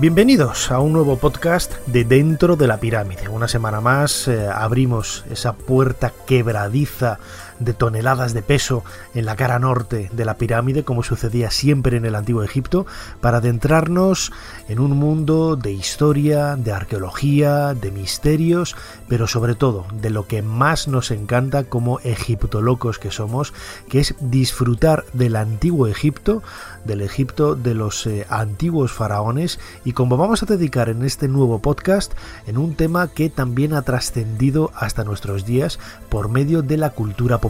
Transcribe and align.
Bienvenidos 0.00 0.70
a 0.70 0.80
un 0.80 0.94
nuevo 0.94 1.18
podcast 1.18 1.74
de 1.86 2.04
Dentro 2.04 2.56
de 2.56 2.66
la 2.66 2.80
Pirámide. 2.80 3.28
Una 3.28 3.48
semana 3.48 3.82
más 3.82 4.28
eh, 4.28 4.48
abrimos 4.48 5.26
esa 5.30 5.52
puerta 5.52 6.10
quebradiza 6.26 7.18
de 7.60 7.74
toneladas 7.74 8.34
de 8.34 8.42
peso 8.42 8.82
en 9.14 9.26
la 9.26 9.36
cara 9.36 9.58
norte 9.58 10.10
de 10.12 10.24
la 10.24 10.34
pirámide, 10.34 10.82
como 10.82 11.02
sucedía 11.02 11.50
siempre 11.50 11.96
en 11.96 12.04
el 12.04 12.14
antiguo 12.14 12.42
Egipto, 12.42 12.86
para 13.20 13.38
adentrarnos 13.38 14.32
en 14.68 14.80
un 14.80 14.92
mundo 14.92 15.56
de 15.56 15.72
historia, 15.72 16.56
de 16.56 16.72
arqueología, 16.72 17.74
de 17.74 17.90
misterios, 17.90 18.76
pero 19.08 19.26
sobre 19.26 19.54
todo 19.54 19.86
de 19.92 20.10
lo 20.10 20.26
que 20.26 20.42
más 20.42 20.88
nos 20.88 21.10
encanta 21.10 21.64
como 21.64 22.00
egiptolocos 22.00 22.98
que 22.98 23.10
somos, 23.10 23.52
que 23.88 24.00
es 24.00 24.14
disfrutar 24.20 25.04
del 25.12 25.36
antiguo 25.36 25.86
Egipto, 25.86 26.42
del 26.84 27.02
Egipto 27.02 27.54
de 27.54 27.74
los 27.74 28.06
eh, 28.06 28.26
antiguos 28.30 28.92
faraones 28.92 29.60
y 29.84 29.92
como 29.92 30.16
vamos 30.16 30.42
a 30.42 30.46
dedicar 30.46 30.88
en 30.88 31.04
este 31.04 31.28
nuevo 31.28 31.60
podcast 31.60 32.14
en 32.46 32.56
un 32.56 32.74
tema 32.74 33.08
que 33.08 33.28
también 33.28 33.74
ha 33.74 33.82
trascendido 33.82 34.70
hasta 34.74 35.04
nuestros 35.04 35.44
días 35.44 35.78
por 36.08 36.28
medio 36.28 36.62
de 36.62 36.78
la 36.78 36.90
cultura 36.90 37.38
popular. 37.38 37.49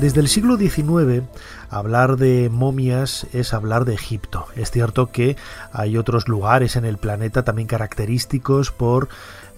Desde 0.00 0.20
el 0.20 0.28
siglo 0.28 0.56
XIX, 0.56 1.24
hablar 1.70 2.18
de 2.18 2.48
momias 2.52 3.26
es 3.32 3.52
hablar 3.52 3.84
de 3.84 3.94
Egipto. 3.94 4.46
Es 4.54 4.70
cierto 4.70 5.08
que 5.10 5.36
hay 5.72 5.96
otros 5.96 6.28
lugares 6.28 6.76
en 6.76 6.84
el 6.84 6.98
planeta 6.98 7.44
también 7.44 7.66
característicos 7.66 8.70
por 8.70 9.08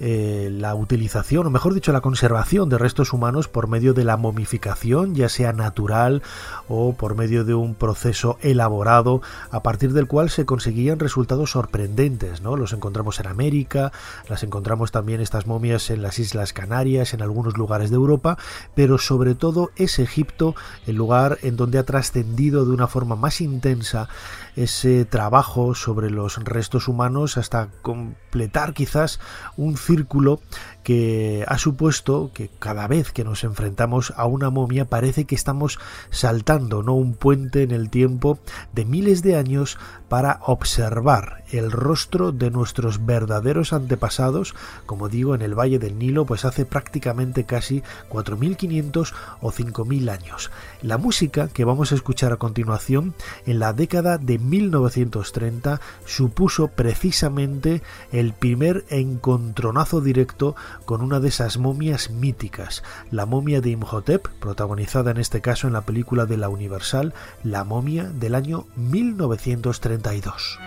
eh, 0.01 0.49
la 0.51 0.75
utilización, 0.75 1.47
o 1.47 1.51
mejor 1.51 1.75
dicho, 1.75 1.93
la 1.93 2.01
conservación 2.01 2.71
de 2.71 2.79
restos 2.79 3.13
humanos 3.13 3.49
por 3.49 3.69
medio 3.69 3.93
de 3.93 4.05
la 4.05 4.17
momificación, 4.17 5.15
ya 5.15 5.29
sea 5.29 5.53
natural 5.53 6.23
o 6.69 6.95
por 6.95 7.15
medio 7.15 7.45
de 7.45 7.53
un 7.53 7.75
proceso 7.75 8.39
elaborado, 8.41 9.21
a 9.51 9.63
partir 9.63 9.93
del 9.93 10.07
cual 10.07 10.31
se 10.31 10.47
conseguían 10.47 10.99
resultados 10.99 11.51
sorprendentes. 11.51 12.41
¿no? 12.41 12.57
Los 12.57 12.73
encontramos 12.73 13.21
en 13.21 13.27
América, 13.27 13.93
las 14.29 14.43
encontramos 14.43 14.91
también 14.91 15.21
estas 15.21 15.47
momias 15.47 15.91
en 15.91 16.01
las 16.01 16.19
Islas 16.19 16.55
Canarias, 16.55 17.13
en 17.13 17.21
algunos 17.21 17.59
lugares 17.59 17.91
de 17.91 17.97
Europa, 17.97 18.39
pero 18.75 18.97
sobre 18.97 19.35
todo 19.35 19.71
es 19.77 19.99
Egipto 19.99 20.55
el 20.87 20.97
lugar 20.97 21.39
en 21.43 21.57
donde 21.57 21.79
ha 21.79 21.85
trascendido 21.85 22.65
de 22.65 22.73
una 22.73 22.87
forma 22.87 23.17
más 23.17 23.43
intensa 23.43 24.09
ese 24.57 25.05
trabajo 25.05 25.75
sobre 25.75 26.11
los 26.11 26.43
restos 26.45 26.89
humanos 26.89 27.37
hasta 27.37 27.69
completar 27.83 28.75
quizás 28.75 29.21
un 29.57 29.77
círculo 29.77 30.41
que 30.83 31.45
ha 31.47 31.59
supuesto 31.59 32.31
que 32.35 32.51
cada 32.59 32.87
vez 32.87 33.13
que 33.13 33.25
nos 33.25 33.45
enfrentamos 33.45 34.13
a 34.17 34.27
una 34.27 34.51
momia 34.51 34.85
parece 34.85 35.25
que 35.25 35.35
estamos 35.35 35.79
saltando 36.11 36.83
no 36.83 36.95
un 36.95 37.15
puente 37.15 37.63
en 37.63 37.71
el 37.71 37.91
tiempo 37.91 38.39
de 38.73 38.85
miles 38.85 39.23
de 39.23 39.37
años 39.37 39.79
para 40.09 40.41
observar 40.43 41.45
el 41.53 41.71
rostro 41.71 42.33
de 42.33 42.51
nuestros 42.51 43.07
verdaderos 43.07 43.73
antepasados, 43.73 44.55
como 44.87 45.09
digo, 45.09 45.35
en 45.35 45.43
el 45.43 45.59
Valle 45.59 45.79
del 45.79 45.99
Nilo, 45.99 46.25
pues 46.25 46.45
hace 46.45 46.65
prácticamente 46.65 47.45
casi 47.45 47.83
4.500 48.09 49.13
o 49.41 49.53
5.000 49.53 50.11
años. 50.11 50.51
La 50.83 50.99
música 50.99 51.49
que 51.49 51.65
vamos 51.65 51.93
a 51.93 51.95
escuchar 51.95 52.33
a 52.33 52.37
continuación, 52.37 53.15
en 53.47 53.59
la 53.59 53.73
década 53.73 54.19
de 54.19 54.39
1930, 54.39 55.81
supuso 56.05 56.69
precisamente 56.69 57.83
el 58.13 58.33
primer 58.33 58.85
encontronazo 58.89 60.01
directo 60.01 60.57
con 60.85 61.03
una 61.03 61.21
de 61.21 61.29
esas 61.29 61.59
momias 61.59 62.11
míticas, 62.11 62.83
la 63.11 63.27
momia 63.27 63.61
de 63.61 63.71
Imhotep, 63.71 64.29
protagonizada 64.41 65.11
en 65.11 65.19
este 65.19 65.41
caso 65.41 65.67
en 65.67 65.73
la 65.73 65.83
película 65.83 66.27
de 66.27 66.37
la 66.37 66.49
Universal, 66.49 67.15
La 67.45 67.65
momia 67.65 68.05
del 68.05 68.35
año 68.35 68.67
1932. 68.77 70.59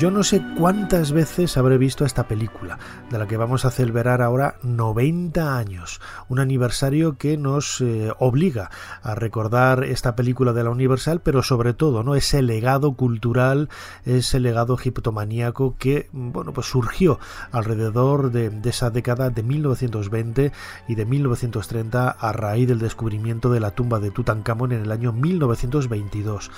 Yo 0.00 0.10
no 0.10 0.24
sé 0.24 0.42
cuántas 0.56 1.12
veces 1.12 1.58
habré 1.58 1.76
visto 1.76 2.06
esta 2.06 2.26
película, 2.26 2.78
de 3.10 3.18
la 3.18 3.26
que 3.26 3.36
vamos 3.36 3.66
a 3.66 3.70
celebrar 3.70 4.22
ahora 4.22 4.54
90 4.62 5.58
años, 5.58 6.00
un 6.30 6.38
aniversario 6.38 7.18
que 7.18 7.36
nos 7.36 7.82
eh, 7.82 8.10
obliga 8.18 8.70
a 9.02 9.14
recordar 9.14 9.84
esta 9.84 10.16
película 10.16 10.54
de 10.54 10.64
la 10.64 10.70
Universal, 10.70 11.20
pero 11.20 11.42
sobre 11.42 11.74
todo, 11.74 12.02
¿no? 12.02 12.14
ese 12.14 12.40
legado 12.40 12.94
cultural, 12.94 13.68
ese 14.06 14.40
legado 14.40 14.74
egiptomaníaco 14.74 15.76
que, 15.78 16.08
bueno, 16.12 16.54
pues 16.54 16.68
surgió 16.68 17.20
alrededor 17.52 18.30
de, 18.30 18.58
esa 18.70 18.88
década 18.88 19.28
de 19.28 19.42
1920 19.42 20.52
y 20.88 20.94
de 20.94 21.04
1930 21.04 22.08
a 22.08 22.32
raíz 22.32 22.66
del 22.66 22.78
descubrimiento 22.78 23.50
de 23.50 23.60
la 23.60 23.72
tumba 23.72 24.00
de 24.00 24.10
Tutankamón 24.10 24.72
en 24.72 24.80
el 24.80 24.92
año 24.92 25.12
1922. 25.12 26.50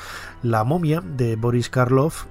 La 0.45 0.63
momia 0.63 1.01
de 1.01 1.35
Boris 1.35 1.69
Karloff, 1.69 2.27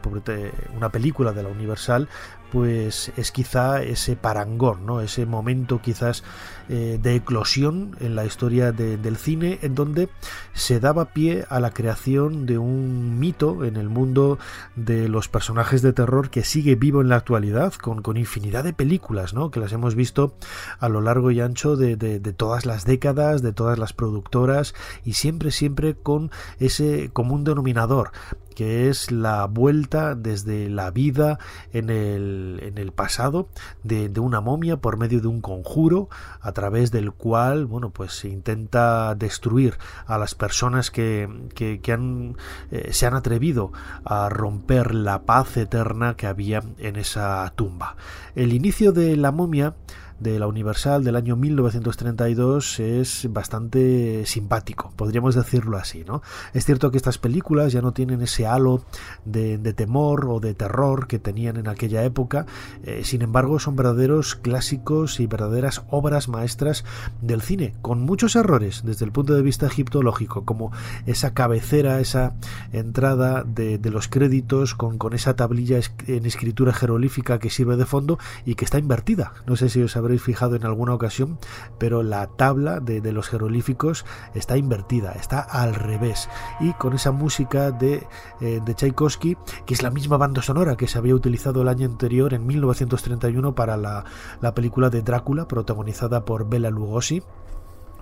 una 0.73 0.87
película 0.87 1.00
película 1.01 1.33
de 1.33 1.41
la 1.41 1.49
Universal, 1.49 2.07
pues 2.51 3.13
es 3.15 3.31
quizá 3.31 3.81
ese 3.81 4.15
parangón, 4.15 4.85
¿no? 4.85 4.99
ese 5.01 5.25
momento 5.25 5.81
quizás 5.81 6.23
eh, 6.67 6.99
de 7.01 7.15
eclosión 7.15 7.95
en 7.99 8.15
la 8.15 8.25
historia 8.25 8.71
del 8.71 9.17
cine 9.17 9.59
en 9.61 9.73
donde 9.73 10.09
se 10.53 10.79
daba 10.79 11.13
pie 11.13 11.45
a 11.49 11.59
la 11.59 11.71
creación 11.71 12.45
de 12.45 12.57
un 12.57 13.19
mito 13.19 13.63
en 13.63 13.77
el 13.77 13.89
mundo 13.89 14.37
de 14.75 15.07
los 15.07 15.29
personajes 15.29 15.81
de 15.81 15.93
terror 15.93 16.29
que 16.29 16.43
sigue 16.43 16.75
vivo 16.75 17.01
en 17.01 17.09
la 17.09 17.15
actualidad 17.15 17.73
con, 17.73 18.01
con 18.01 18.17
infinidad 18.17 18.63
de 18.63 18.73
películas 18.73 19.33
¿no? 19.33 19.49
que 19.49 19.61
las 19.61 19.71
hemos 19.71 19.95
visto 19.95 20.35
a 20.79 20.89
lo 20.89 20.99
largo 21.01 21.31
y 21.31 21.39
ancho 21.39 21.77
de, 21.77 21.95
de 21.95 22.33
todas 22.33 22.65
las 22.65 22.85
décadas, 22.85 23.41
de 23.41 23.53
todas 23.53 23.79
las 23.79 23.93
productoras 23.93 24.75
y 25.05 25.13
siempre, 25.13 25.51
siempre 25.51 25.95
con 25.95 26.31
ese 26.59 27.09
común 27.13 27.43
denominador 27.43 28.11
que 28.55 28.89
es 28.89 29.11
la 29.11 29.45
vuelta 29.45 30.15
desde 30.15 30.69
la 30.69 30.91
vida 30.91 31.39
en 31.73 31.89
el, 31.89 32.40
en 32.61 32.77
el 32.77 32.91
pasado 32.91 33.47
de, 33.83 34.11
una 34.19 34.41
momia 34.41 34.77
por 34.77 34.97
medio 34.97 35.19
de 35.21 35.27
un 35.27 35.41
conjuro 35.41 36.09
a 36.41 36.51
través 36.51 36.91
del 36.91 37.11
cual 37.11 37.65
bueno 37.65 37.89
pues 37.89 38.13
se 38.13 38.29
intenta 38.29 39.15
destruir 39.15 39.77
a 40.05 40.17
las 40.17 40.35
personas 40.35 40.91
que, 40.91 41.29
que, 41.55 41.81
que 41.81 41.91
han, 41.91 42.37
eh, 42.71 42.89
se 42.93 43.05
han 43.05 43.15
atrevido 43.15 43.71
a 44.03 44.29
romper 44.29 44.93
la 44.93 45.23
paz 45.23 45.57
eterna 45.57 46.15
que 46.15 46.27
había 46.27 46.61
en 46.77 46.95
esa 46.95 47.51
tumba. 47.55 47.95
El 48.35 48.53
inicio 48.53 48.91
de 48.91 49.15
la 49.17 49.31
momia 49.31 49.75
de 50.21 50.37
la 50.39 50.47
Universal 50.47 51.03
del 51.03 51.15
año 51.15 51.35
1932 51.35 52.79
es 52.79 53.27
bastante 53.31 54.23
simpático, 54.25 54.93
podríamos 54.95 55.33
decirlo 55.33 55.77
así, 55.77 56.03
¿no? 56.05 56.21
Es 56.53 56.65
cierto 56.65 56.91
que 56.91 56.97
estas 56.97 57.17
películas 57.17 57.73
ya 57.73 57.81
no 57.81 57.91
tienen 57.91 58.21
ese 58.21 58.45
halo 58.45 58.83
de, 59.25 59.57
temor 59.73 60.27
o 60.29 60.39
de 60.39 60.53
terror 60.53 61.07
que 61.07 61.17
tenían 61.17 61.57
en 61.57 61.67
aquella 61.67 62.03
época, 62.03 62.45
eh, 62.83 63.01
sin 63.03 63.23
embargo 63.23 63.59
son 63.59 63.75
verdaderos 63.75 64.35
clásicos 64.35 65.19
y 65.19 65.25
verdaderas 65.25 65.83
obras 65.89 66.29
maestras 66.29 66.85
del 67.21 67.41
cine, 67.41 67.73
con 67.81 68.01
muchos 68.01 68.35
errores 68.35 68.83
desde 68.85 69.05
el 69.05 69.11
punto 69.11 69.33
de 69.33 69.41
vista 69.41 69.65
egiptológico, 69.65 70.45
como 70.45 70.71
esa 71.07 71.33
cabecera, 71.33 71.99
esa 71.99 72.35
entrada 72.73 73.43
de, 73.43 73.79
los 73.91 74.07
créditos 74.07 74.75
con, 74.75 74.97
con 74.97 75.13
esa 75.13 75.35
tablilla 75.35 75.79
en 76.07 76.25
escritura 76.25 76.73
jeroglífica 76.73 77.39
que 77.39 77.49
sirve 77.49 77.75
de 77.75 77.85
fondo 77.85 78.19
y 78.45 78.55
que 78.55 78.63
está 78.63 78.77
invertida. 78.77 79.33
No 79.47 79.55
sé 79.55 79.67
si 79.67 79.81
os 79.81 79.97
habréis 79.97 80.10
fijado 80.19 80.55
en 80.55 80.65
alguna 80.65 80.93
ocasión, 80.93 81.39
pero 81.77 82.03
la 82.03 82.27
tabla 82.27 82.79
de, 82.79 83.11
los 83.11 83.27
jeroglíficos 83.29 84.05
está 84.33 84.57
invertida, 84.57 85.13
está 85.13 85.39
al 85.39 85.75
revés. 85.75 86.29
Y 86.59 86.73
con 86.73 86.93
esa 86.93 87.11
música 87.11 87.71
de, 87.71 88.07
eh, 88.39 88.61
de 88.63 88.73
Tchaikovsky, 88.73 89.37
que 89.65 89.73
es 89.73 89.83
la 89.83 89.91
misma 89.91 90.17
banda 90.17 90.41
sonora 90.41 90.77
que 90.77 90.87
se 90.87 90.97
había 90.97 91.15
utilizado 91.15 91.61
el 91.61 91.67
año 91.67 91.87
anterior, 91.87 92.33
en 92.33 92.45
1931, 92.45 93.55
para 93.55 93.77
la, 93.77 94.05
la 94.39 94.53
película 94.53 94.89
de 94.89 95.01
Drácula, 95.01 95.47
protagonizada 95.47 96.25
por 96.25 96.47
Bela 96.47 96.69
Lugosi 96.69 97.23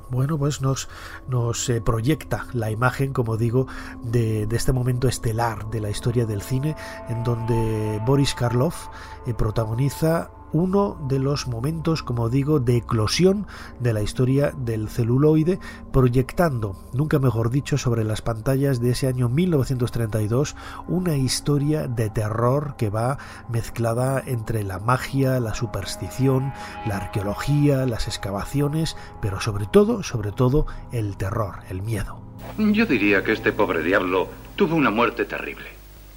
bueno, 0.09 0.37
pues 0.37 0.61
nos, 0.61 0.89
nos 1.27 1.69
eh, 1.69 1.81
proyecta 1.81 2.47
la 2.53 2.71
imagen, 2.71 3.13
como 3.13 3.37
digo, 3.37 3.67
de, 4.03 4.47
este 4.51 4.73
momento 4.73 5.07
estelar 5.07 5.69
de 5.69 5.81
la 5.81 5.89
historia 5.89 6.25
del 6.25 6.41
cine, 6.41 6.75
en 7.09 7.23
donde 7.23 8.01
Boris 8.05 8.33
Karloff 8.33 8.87
eh, 9.27 9.33
protagoniza 9.33 10.31
uno 10.51 10.97
de 11.07 11.19
los 11.19 11.47
momentos, 11.47 12.03
como 12.03 12.29
digo, 12.29 12.59
de 12.59 12.77
eclosión 12.77 13.47
de 13.79 13.93
la 13.93 14.01
historia 14.01 14.51
del 14.57 14.89
celuloide, 14.89 15.59
proyectando, 15.91 16.75
nunca 16.93 17.19
mejor 17.19 17.49
dicho, 17.49 17.77
sobre 17.77 18.03
las 18.03 18.21
pantallas 18.21 18.79
de 18.79 18.91
ese 18.91 19.07
año 19.07 19.29
1932 19.29 20.55
una 20.87 21.15
historia 21.15 21.87
de 21.87 22.09
terror 22.09 22.75
que 22.77 22.89
va 22.89 23.17
mezclada 23.49 24.21
entre 24.25 24.63
la 24.63 24.79
magia, 24.79 25.39
la 25.39 25.53
superstición, 25.53 26.53
la 26.85 26.97
arqueología, 26.97 27.85
las 27.85 28.07
excavaciones, 28.07 28.95
pero 29.21 29.39
sobre 29.39 29.65
todo, 29.65 30.03
sobre 30.03 30.31
todo, 30.31 30.65
el 30.91 31.17
terror, 31.17 31.59
el 31.69 31.81
miedo. 31.81 32.21
Yo 32.57 32.85
diría 32.85 33.23
que 33.23 33.33
este 33.33 33.51
pobre 33.51 33.83
diablo 33.83 34.27
tuvo 34.55 34.75
una 34.75 34.89
muerte 34.89 35.25
terrible. 35.25 35.67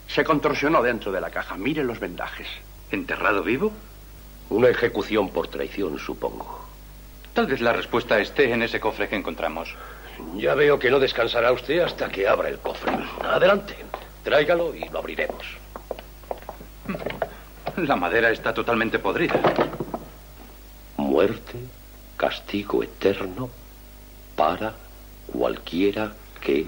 Se 0.06 0.24
contorsionó 0.24 0.82
dentro 0.82 1.12
de 1.12 1.20
la 1.20 1.30
caja. 1.30 1.56
Mire 1.56 1.84
los 1.84 2.00
vendajes. 2.00 2.46
¿Enterrado 2.90 3.42
vivo? 3.42 3.72
Una 4.52 4.68
ejecución 4.68 5.30
por 5.30 5.48
traición, 5.48 5.98
supongo. 5.98 6.60
Tal 7.32 7.46
vez 7.46 7.62
la 7.62 7.72
respuesta 7.72 8.20
esté 8.20 8.52
en 8.52 8.62
ese 8.62 8.80
cofre 8.80 9.08
que 9.08 9.16
encontramos. 9.16 9.74
Ya 10.36 10.54
veo 10.54 10.78
que 10.78 10.90
no 10.90 11.00
descansará 11.00 11.52
usted 11.52 11.80
hasta 11.80 12.10
que 12.10 12.28
abra 12.28 12.50
el 12.50 12.58
cofre. 12.58 12.92
Adelante, 13.22 13.74
tráigalo 14.22 14.74
y 14.74 14.86
lo 14.90 14.98
abriremos. 14.98 15.46
La 17.78 17.96
madera 17.96 18.30
está 18.30 18.52
totalmente 18.52 18.98
podrida. 18.98 19.40
Muerte, 20.98 21.54
castigo 22.18 22.82
eterno 22.82 23.48
para 24.36 24.74
cualquiera 25.32 26.12
que 26.42 26.66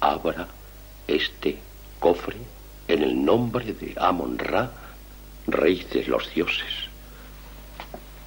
abra 0.00 0.48
este 1.06 1.60
cofre 2.00 2.38
en 2.88 3.04
el 3.04 3.24
nombre 3.24 3.72
de 3.72 3.94
Amon 3.98 4.36
Ra, 4.36 4.68
rey 5.46 5.86
de 5.92 6.06
los 6.06 6.34
dioses. 6.34 6.92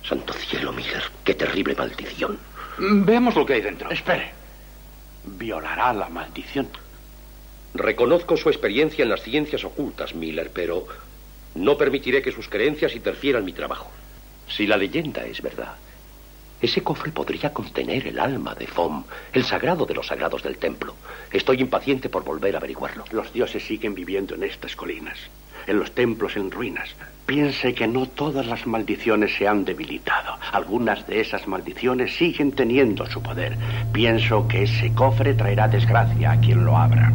Santo 0.07 0.33
cielo, 0.33 0.71
Miller. 0.71 1.03
Qué 1.23 1.33
terrible 1.33 1.75
maldición. 1.75 2.39
Veamos 2.77 3.35
lo 3.35 3.45
que 3.45 3.53
hay 3.53 3.61
dentro. 3.61 3.89
Espere. 3.89 4.31
Violará 5.25 5.91
la 5.93 6.07
maldición. 6.07 6.69
Reconozco 7.73 8.37
su 8.37 8.49
experiencia 8.49 9.03
en 9.03 9.09
las 9.09 9.21
ciencias 9.21 9.65
ocultas, 9.65 10.15
Miller, 10.15 10.51
pero 10.53 10.87
no 11.55 11.77
permitiré 11.77 12.21
que 12.21 12.31
sus 12.31 12.47
creencias 12.47 12.95
interfieran 12.95 13.43
mi 13.43 13.51
trabajo. 13.51 13.91
Si 14.47 14.65
la 14.65 14.77
leyenda 14.77 15.25
es 15.25 15.41
verdad, 15.41 15.75
ese 16.61 16.81
cofre 16.81 17.11
podría 17.11 17.51
contener 17.51 18.07
el 18.07 18.19
alma 18.19 18.55
de 18.55 18.65
Fom, 18.65 19.03
el 19.33 19.43
sagrado 19.43 19.85
de 19.85 19.93
los 19.93 20.07
sagrados 20.07 20.41
del 20.41 20.57
templo. 20.57 20.95
Estoy 21.31 21.59
impaciente 21.59 22.07
por 22.07 22.23
volver 22.23 22.55
a 22.55 22.59
averiguarlo. 22.59 23.03
Los 23.11 23.33
dioses 23.33 23.63
siguen 23.63 23.93
viviendo 23.93 24.35
en 24.35 24.43
estas 24.43 24.75
colinas, 24.75 25.19
en 25.67 25.79
los 25.79 25.91
templos 25.91 26.35
en 26.35 26.49
ruinas, 26.51 26.95
Piense 27.27 27.73
que 27.75 27.89
no 27.89 28.05
todas 28.05 28.47
las 28.47 28.65
maldiciones 28.65 29.35
se 29.35 29.49
han 29.49 29.65
debilitado. 29.65 30.37
Algunas 30.53 31.05
de 31.07 31.19
esas 31.19 31.45
maldiciones 31.45 32.15
siguen 32.15 32.53
teniendo 32.53 33.05
su 33.05 33.21
poder. 33.21 33.57
Pienso 33.91 34.47
que 34.47 34.63
ese 34.63 34.93
cofre 34.93 35.33
traerá 35.33 35.67
desgracia 35.67 36.31
a 36.31 36.39
quien 36.39 36.63
lo 36.63 36.77
abra. 36.77 37.11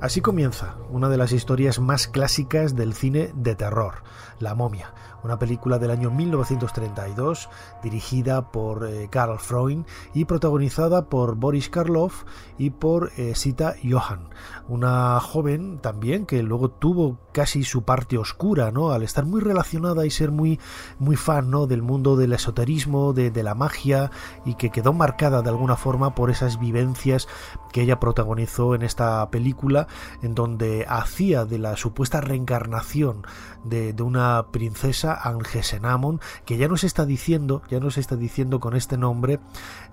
Así 0.00 0.20
comienza 0.20 0.76
una 0.88 1.08
de 1.08 1.16
las 1.16 1.32
historias 1.32 1.80
más 1.80 2.06
clásicas 2.06 2.76
del 2.76 2.94
cine 2.94 3.32
de 3.34 3.56
terror, 3.56 4.04
La 4.38 4.54
momia, 4.54 4.94
una 5.22 5.38
película 5.38 5.78
del 5.78 5.90
año 5.90 6.10
1932 6.10 7.48
dirigida 7.82 8.50
por 8.50 8.86
eh, 8.86 9.08
Karl 9.10 9.38
Freund 9.38 9.86
y 10.14 10.24
protagonizada 10.24 11.08
por 11.08 11.36
Boris 11.36 11.68
Karloff 11.68 12.24
y 12.58 12.70
por 12.70 13.12
eh, 13.16 13.34
Sita 13.34 13.74
Johan, 13.82 14.28
una 14.68 15.20
joven 15.20 15.78
también 15.78 16.26
que 16.26 16.42
luego 16.42 16.70
tuvo 16.70 17.18
casi 17.32 17.64
su 17.64 17.82
parte 17.82 18.18
oscura, 18.18 18.70
¿no? 18.70 18.90
Al 18.90 19.02
estar 19.02 19.24
muy 19.24 19.40
relacionada 19.40 20.06
y 20.06 20.10
ser 20.10 20.30
muy 20.30 20.58
muy 20.98 21.16
fan, 21.16 21.50
¿no? 21.50 21.66
del 21.66 21.82
mundo 21.82 22.16
del 22.16 22.32
esoterismo, 22.32 23.12
de, 23.12 23.30
de 23.30 23.42
la 23.42 23.54
magia 23.54 24.10
y 24.44 24.54
que 24.54 24.70
quedó 24.70 24.92
marcada 24.92 25.42
de 25.42 25.50
alguna 25.50 25.76
forma 25.76 26.14
por 26.14 26.30
esas 26.30 26.58
vivencias 26.58 27.28
que 27.72 27.82
ella 27.82 28.00
protagonizó 28.00 28.74
en 28.74 28.82
esta 28.82 29.30
película 29.30 29.86
en 30.22 30.34
donde 30.34 30.86
hacía 30.88 31.44
de 31.44 31.58
la 31.58 31.76
supuesta 31.76 32.20
reencarnación 32.20 33.26
de, 33.64 33.94
una 34.02 34.46
princesa 34.52 35.14
Angesenamon 35.14 36.20
que 36.44 36.56
ya 36.56 36.68
nos 36.68 36.84
está 36.84 37.04
diciendo, 37.04 37.62
ya 37.68 37.80
nos 37.80 37.98
está 37.98 38.16
diciendo 38.16 38.60
con 38.60 38.76
este 38.76 38.96
nombre 38.96 39.40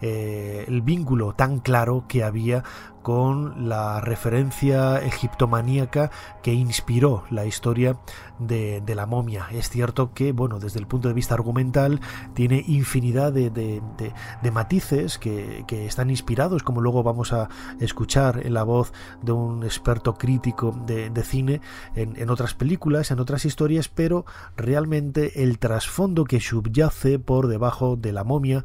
eh, 0.02 0.66
el 0.68 0.82
vínculo 0.82 1.34
tan 1.34 1.60
claro 1.60 2.06
que 2.08 2.24
había 2.24 2.64
con 3.04 3.68
la 3.68 4.00
referencia 4.02 4.98
egiptomaníaca 5.00 6.10
que 6.42 6.54
inspiró 6.54 7.26
la 7.30 7.46
historia 7.46 8.00
de, 8.40 8.82
la 8.96 9.06
momia. 9.06 9.48
Es 9.52 9.70
cierto 9.70 10.14
que, 10.14 10.32
bueno, 10.32 10.60
desde 10.60 10.80
el 10.80 10.88
punto 10.88 11.10
de 11.10 11.14
vista 11.14 11.34
argumental, 11.34 12.00
tiene 12.34 12.64
infinidad 12.68 13.34
de, 13.34 13.82
matices 14.52 15.20
que, 15.20 15.66
están 15.70 16.10
inspirados, 16.10 16.64
como 16.64 16.82
luego 16.82 17.04
vamos 17.04 17.34
a 17.34 17.50
escuchar 17.80 18.46
en 18.46 18.54
la 18.54 18.64
voz 18.64 18.94
de 19.22 19.34
un 19.34 19.64
experto 19.64 20.16
crítico 20.16 20.72
de, 20.86 21.12
cine 21.24 21.62
en, 21.96 22.16
en 22.18 22.30
otras 22.30 22.54
películas, 22.54 23.12
en 23.12 23.20
otras 23.20 23.46
historias, 23.46 23.90
pero 23.90 24.26
realmente 24.56 25.44
el 25.44 25.60
trasfondo 25.60 26.24
que 26.24 26.40
subyace 26.40 27.20
por 27.20 27.48
debajo 27.48 27.98
de 27.98 28.14
la 28.14 28.24
momia 28.24 28.64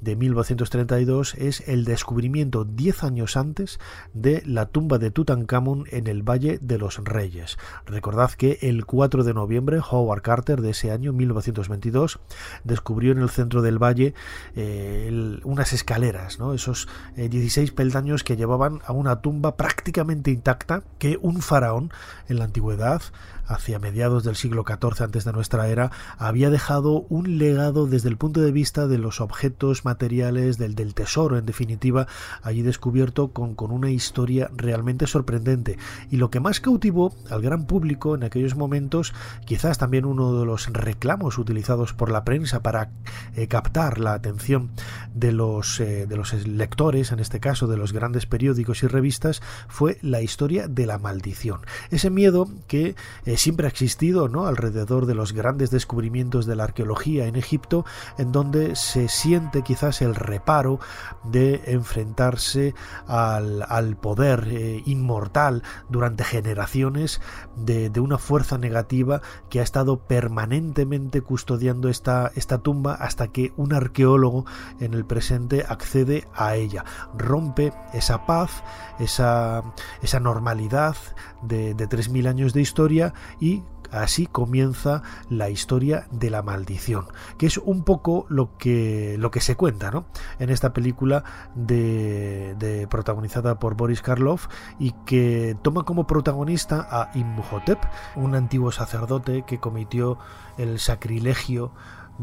de 0.00 0.14
1932 0.14 1.34
es 1.34 1.68
el 1.68 1.84
descubrimiento 1.84 2.64
10 2.64 3.04
años 3.04 3.36
antes 3.36 3.79
de 4.14 4.42
la 4.46 4.66
tumba 4.66 4.98
de 4.98 5.10
Tutankamón 5.10 5.84
en 5.90 6.06
el 6.06 6.22
Valle 6.22 6.58
de 6.60 6.78
los 6.78 6.98
Reyes. 7.04 7.58
Recordad 7.86 8.32
que 8.32 8.58
el 8.62 8.84
4 8.84 9.24
de 9.24 9.34
noviembre 9.34 9.80
Howard 9.90 10.22
Carter 10.22 10.60
de 10.60 10.70
ese 10.70 10.90
año 10.90 11.12
1922 11.12 12.20
descubrió 12.64 13.12
en 13.12 13.18
el 13.18 13.30
centro 13.30 13.62
del 13.62 13.78
valle 13.82 14.14
eh, 14.56 15.40
unas 15.44 15.72
escaleras, 15.72 16.38
¿no? 16.38 16.54
esos 16.54 16.88
16 17.16 17.70
eh, 17.70 17.72
peldaños 17.72 18.24
que 18.24 18.36
llevaban 18.36 18.80
a 18.86 18.92
una 18.92 19.20
tumba 19.20 19.56
prácticamente 19.56 20.30
intacta 20.30 20.82
que 20.98 21.18
un 21.20 21.42
faraón 21.42 21.92
en 22.28 22.38
la 22.38 22.44
antigüedad 22.44 23.02
hacia 23.50 23.78
mediados 23.78 24.24
del 24.24 24.36
siglo 24.36 24.64
XIV 24.66 25.02
antes 25.04 25.24
de 25.24 25.32
nuestra 25.32 25.68
era, 25.68 25.90
había 26.18 26.50
dejado 26.50 27.04
un 27.08 27.38
legado 27.38 27.86
desde 27.86 28.08
el 28.08 28.16
punto 28.16 28.40
de 28.40 28.52
vista 28.52 28.86
de 28.86 28.98
los 28.98 29.20
objetos 29.20 29.84
materiales, 29.84 30.56
del, 30.56 30.94
tesoro 30.94 31.36
en 31.36 31.46
definitiva, 31.46 32.06
allí 32.42 32.62
descubierto 32.62 33.32
con, 33.32 33.54
con 33.54 33.70
una 33.70 33.90
historia 33.90 34.50
realmente 34.56 35.06
sorprendente. 35.06 35.78
Y 36.10 36.16
lo 36.16 36.30
que 36.30 36.40
más 36.40 36.60
cautivó 36.60 37.14
al 37.28 37.42
gran 37.42 37.66
público 37.66 38.14
en 38.14 38.24
aquellos 38.24 38.56
momentos, 38.56 39.12
quizás 39.44 39.78
también 39.78 40.04
uno 40.04 40.38
de 40.38 40.46
los 40.46 40.68
reclamos 40.72 41.38
utilizados 41.38 41.92
por 41.92 42.10
la 42.10 42.24
prensa 42.24 42.62
para 42.62 42.90
eh, 43.34 43.48
captar 43.48 43.98
la 43.98 44.14
atención 44.14 44.70
de 45.14 45.32
los, 45.32 45.80
eh, 45.80 46.06
de 46.06 46.16
los 46.16 46.32
lectores, 46.46 47.12
en 47.12 47.18
este 47.18 47.40
caso 47.40 47.66
de 47.66 47.76
los 47.76 47.92
grandes 47.92 48.26
periódicos 48.26 48.82
y 48.82 48.86
revistas, 48.86 49.42
fue 49.68 49.98
la 50.02 50.22
historia 50.22 50.68
de 50.68 50.86
la 50.86 50.98
maldición. 50.98 51.60
Ese 51.90 52.10
miedo 52.10 52.48
que 52.68 52.94
eh, 53.24 53.36
siempre 53.40 53.66
ha 53.66 53.70
existido 53.70 54.28
¿no? 54.28 54.46
alrededor 54.46 55.06
de 55.06 55.14
los 55.14 55.32
grandes 55.32 55.70
descubrimientos 55.70 56.44
de 56.44 56.56
la 56.56 56.64
arqueología 56.64 57.26
en 57.26 57.36
Egipto, 57.36 57.86
en 58.18 58.32
donde 58.32 58.76
se 58.76 59.08
siente 59.08 59.62
quizás 59.62 60.02
el 60.02 60.14
reparo 60.14 60.78
de 61.24 61.62
enfrentarse 61.64 62.74
al, 63.06 63.96
poder 64.00 64.46
eh, 64.50 64.82
inmortal 64.84 65.62
durante 65.88 66.22
generaciones 66.22 67.20
de, 67.56 67.90
una 68.00 68.18
fuerza 68.18 68.58
negativa 68.58 69.22
que 69.48 69.60
ha 69.60 69.62
estado 69.62 69.98
permanentemente 69.98 71.22
custodiando 71.22 71.88
esta, 71.88 72.30
esta 72.34 72.58
tumba 72.58 72.94
hasta 72.94 73.28
que 73.28 73.52
un 73.56 73.72
arqueólogo 73.72 74.44
en 74.80 74.94
el 74.94 75.04
presente 75.04 75.64
accede 75.66 76.26
a 76.34 76.56
ella, 76.56 76.84
rompe 77.16 77.72
esa 77.94 78.26
paz, 78.26 78.62
esa, 78.98 79.62
esa 80.02 80.20
normalidad 80.20 80.96
de, 81.42 81.74
de 81.74 81.88
3.000 81.88 82.28
años 82.28 82.52
de 82.52 82.60
historia 82.60 83.14
y 83.38 83.62
Así 83.90 84.26
comienza 84.26 85.02
la 85.28 85.50
historia 85.50 86.06
de 86.12 86.30
la 86.30 86.42
maldición, 86.42 87.06
que 87.38 87.46
es 87.46 87.58
un 87.58 87.82
poco 87.82 88.24
lo 88.28 88.56
que, 88.56 89.16
lo 89.18 89.30
que 89.32 89.40
se 89.40 89.56
cuenta 89.56 89.90
¿no? 89.90 90.06
en 90.38 90.50
esta 90.50 90.72
película 90.72 91.24
de, 91.56 92.86
protagonizada 92.88 93.58
por 93.58 93.74
Boris 93.74 94.00
Karloff 94.00 94.46
y 94.78 94.92
que 95.06 95.56
toma 95.62 95.82
como 95.84 96.06
protagonista 96.06 96.86
a 96.88 97.10
Imhotep, 97.14 97.80
un 98.14 98.36
antiguo 98.36 98.70
sacerdote 98.70 99.44
que 99.44 99.58
cometió 99.58 100.18
el 100.56 100.78
sacrilegio 100.78 101.72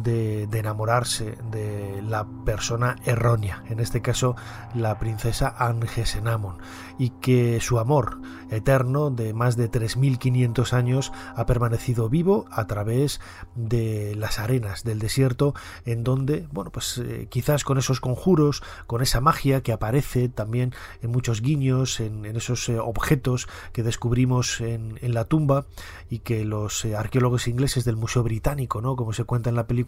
de, 0.03 0.43
enamorarse 0.43 1.37
de 1.51 2.01
la 2.01 2.27
persona 2.45 2.95
errónea, 3.05 3.63
en 3.69 3.79
este 3.79 4.01
caso 4.01 4.35
la 4.73 4.97
princesa 4.99 5.55
Angesenamon, 5.57 6.57
y 6.97 7.09
que 7.09 7.59
su 7.61 7.79
amor 7.79 8.19
eterno 8.49 9.09
de 9.09 9.33
más 9.33 9.57
de 9.57 9.69
3.500 9.69 10.73
años 10.73 11.11
ha 11.35 11.45
permanecido 11.45 12.09
vivo 12.09 12.45
a 12.51 12.67
través 12.67 13.19
de 13.55 14.15
las 14.15 14.39
arenas 14.39 14.83
del 14.83 14.99
desierto, 14.99 15.53
en 15.85 16.03
donde, 16.03 16.47
bueno, 16.51 16.71
pues 16.71 16.97
eh, 16.99 17.27
quizás 17.29 17.63
con 17.63 17.77
esos 17.77 17.99
conjuros, 17.99 18.63
con 18.85 19.01
esa 19.01 19.21
magia 19.21 19.61
que 19.61 19.73
aparece 19.73 20.29
también 20.29 20.73
en 21.01 21.11
muchos 21.11 21.41
guiños, 21.41 21.99
en, 21.99 22.25
esos 22.25 22.69
eh, 22.69 22.79
objetos 22.79 23.47
que 23.73 23.83
descubrimos 23.83 24.61
en, 24.61 24.97
la 25.01 25.25
tumba 25.25 25.65
y 26.09 26.19
que 26.19 26.43
los 26.43 26.83
eh, 26.85 26.95
arqueólogos 26.95 27.47
ingleses 27.47 27.85
del 27.85 27.95
Museo 27.95 28.23
Británico, 28.23 28.81
¿no? 28.81 28.95
como 28.95 29.13
se 29.13 29.23
cuenta 29.23 29.49
en 29.49 29.55
la 29.55 29.67
película, 29.67 29.86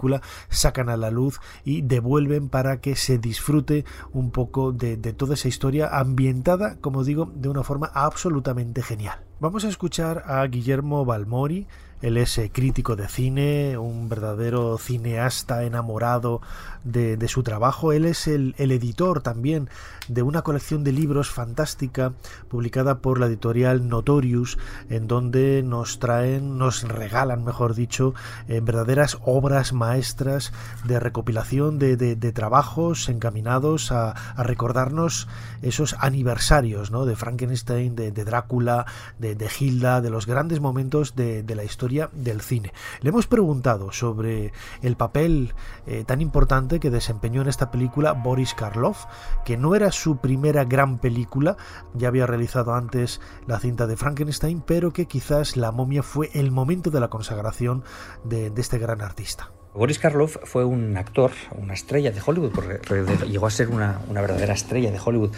sacan 0.50 0.89
a 0.89 0.98
la 0.98 1.12
luz 1.12 1.39
y 1.63 1.82
devuelven 1.82 2.50
para 2.50 2.82
que 2.82 2.96
se 2.96 3.18
disfrute 3.18 3.86
un 4.12 4.32
poco 4.32 4.72
de, 4.72 4.98
de 4.98 5.13
toda 5.13 5.34
esa 5.34 5.48
historia 5.48 5.88
ambientada, 6.00 6.77
como 6.82 7.03
digo, 7.03 7.32
de 7.36 7.50
una 7.50 7.63
forma 7.63 7.91
absolutamente 7.94 8.82
genial. 8.82 9.20
Vamos 9.39 9.63
a 9.63 9.70
escuchar 9.70 10.24
a 10.25 10.46
Guillermo 10.48 11.06
Balmori, 11.06 11.68
él 12.01 12.18
es 12.18 12.38
eh, 12.38 12.50
crítico 12.53 12.96
de 12.96 13.08
cine, 13.08 13.77
un 13.77 14.08
verdadero 14.08 14.77
cineasta 14.77 15.63
enamorado 15.63 16.41
de, 16.84 17.27
su 17.27 17.44
trabajo. 17.44 17.91
Él 17.91 18.06
es 18.06 18.27
el, 18.27 18.56
editor 18.58 19.22
también 19.22 19.70
de 20.08 20.24
una 20.24 20.41
colección 20.41 20.84
de 20.84 20.94
libros 20.94 21.29
fantástica 21.29 22.13
publicada 22.48 23.00
por 23.00 23.20
la 23.20 23.25
editorial 23.25 23.89
Notorious, 23.89 24.58
en 24.89 25.08
donde 25.08 25.62
nos 25.63 26.00
traen, 26.00 26.58
nos 26.58 26.84
regalan, 26.84 27.44
mejor 27.44 27.75
dicho, 27.75 28.13
eh, 28.48 28.62
verdaderas 28.62 29.18
obras 29.25 29.74
maestras 29.74 30.53
de 30.86 31.00
recopilación 31.00 31.79
de, 31.79 32.15
trabajos 32.34 33.10
encaminados 33.10 33.91
a, 33.91 34.15
recordarnos 34.38 35.27
esos 35.62 35.96
aniversarios 36.00 36.91
¿no? 36.91 37.06
de 37.06 37.15
Frankenstein, 37.15 37.96
de, 37.96 38.12
Drácula, 38.12 38.86
de, 39.20 39.36
de 39.36 39.50
Hilda, 39.60 40.01
de 40.01 40.10
los 40.10 40.25
grandes 40.25 40.60
momentos 40.62 41.15
de 41.15 41.44
la 41.56 41.63
historia 41.63 41.88
del 41.89 42.41
cine. 42.41 42.72
Le 43.01 43.10
hemos 43.10 43.27
preguntado 43.27 43.91
sobre 43.91 44.53
el 44.81 44.96
papel 44.96 45.53
eh, 45.86 46.03
tan 46.05 46.22
importante 46.22 46.79
que 46.79 46.89
desempeñó 46.89 47.41
en 47.41 47.48
esta 47.48 47.72
película 47.72 48.13
Boris 48.13 48.53
Karloff, 48.53 49.05
que 49.43 49.58
no 49.58 49.75
era 49.75 49.91
su 49.91 50.17
primera 50.17 50.65
gran 50.65 51.00
película, 51.00 51.58
ya 51.93 52.08
había 52.08 52.27
realizado 52.27 52.74
antes 52.74 53.22
la 53.48 53.60
cinta 53.60 53.88
de 53.88 53.98
Frankenstein, 53.98 54.62
pero 54.62 54.93
que 54.93 55.08
quizás 55.08 55.58
La 55.58 55.72
momia 55.72 56.03
fue 56.03 56.29
el 56.34 56.51
momento 56.51 56.91
de 56.91 57.00
la 57.00 57.10
consagración 57.10 57.84
de 58.24 58.53
este 58.55 58.77
gran 58.77 59.01
artista. 59.01 59.51
Boris 59.73 59.99
Karloff 59.99 60.38
fue 60.43 60.65
un 60.65 60.97
actor, 60.97 61.31
una 61.55 61.73
estrella 61.73 62.11
de 62.11 62.19
Hollywood, 62.25 62.51
porque 62.51 62.79
llegó 63.27 63.45
a 63.45 63.51
ser 63.51 63.69
una, 63.69 63.99
verdadera 64.09 64.53
estrella 64.53 64.91
de 64.91 64.99
Hollywood. 65.03 65.31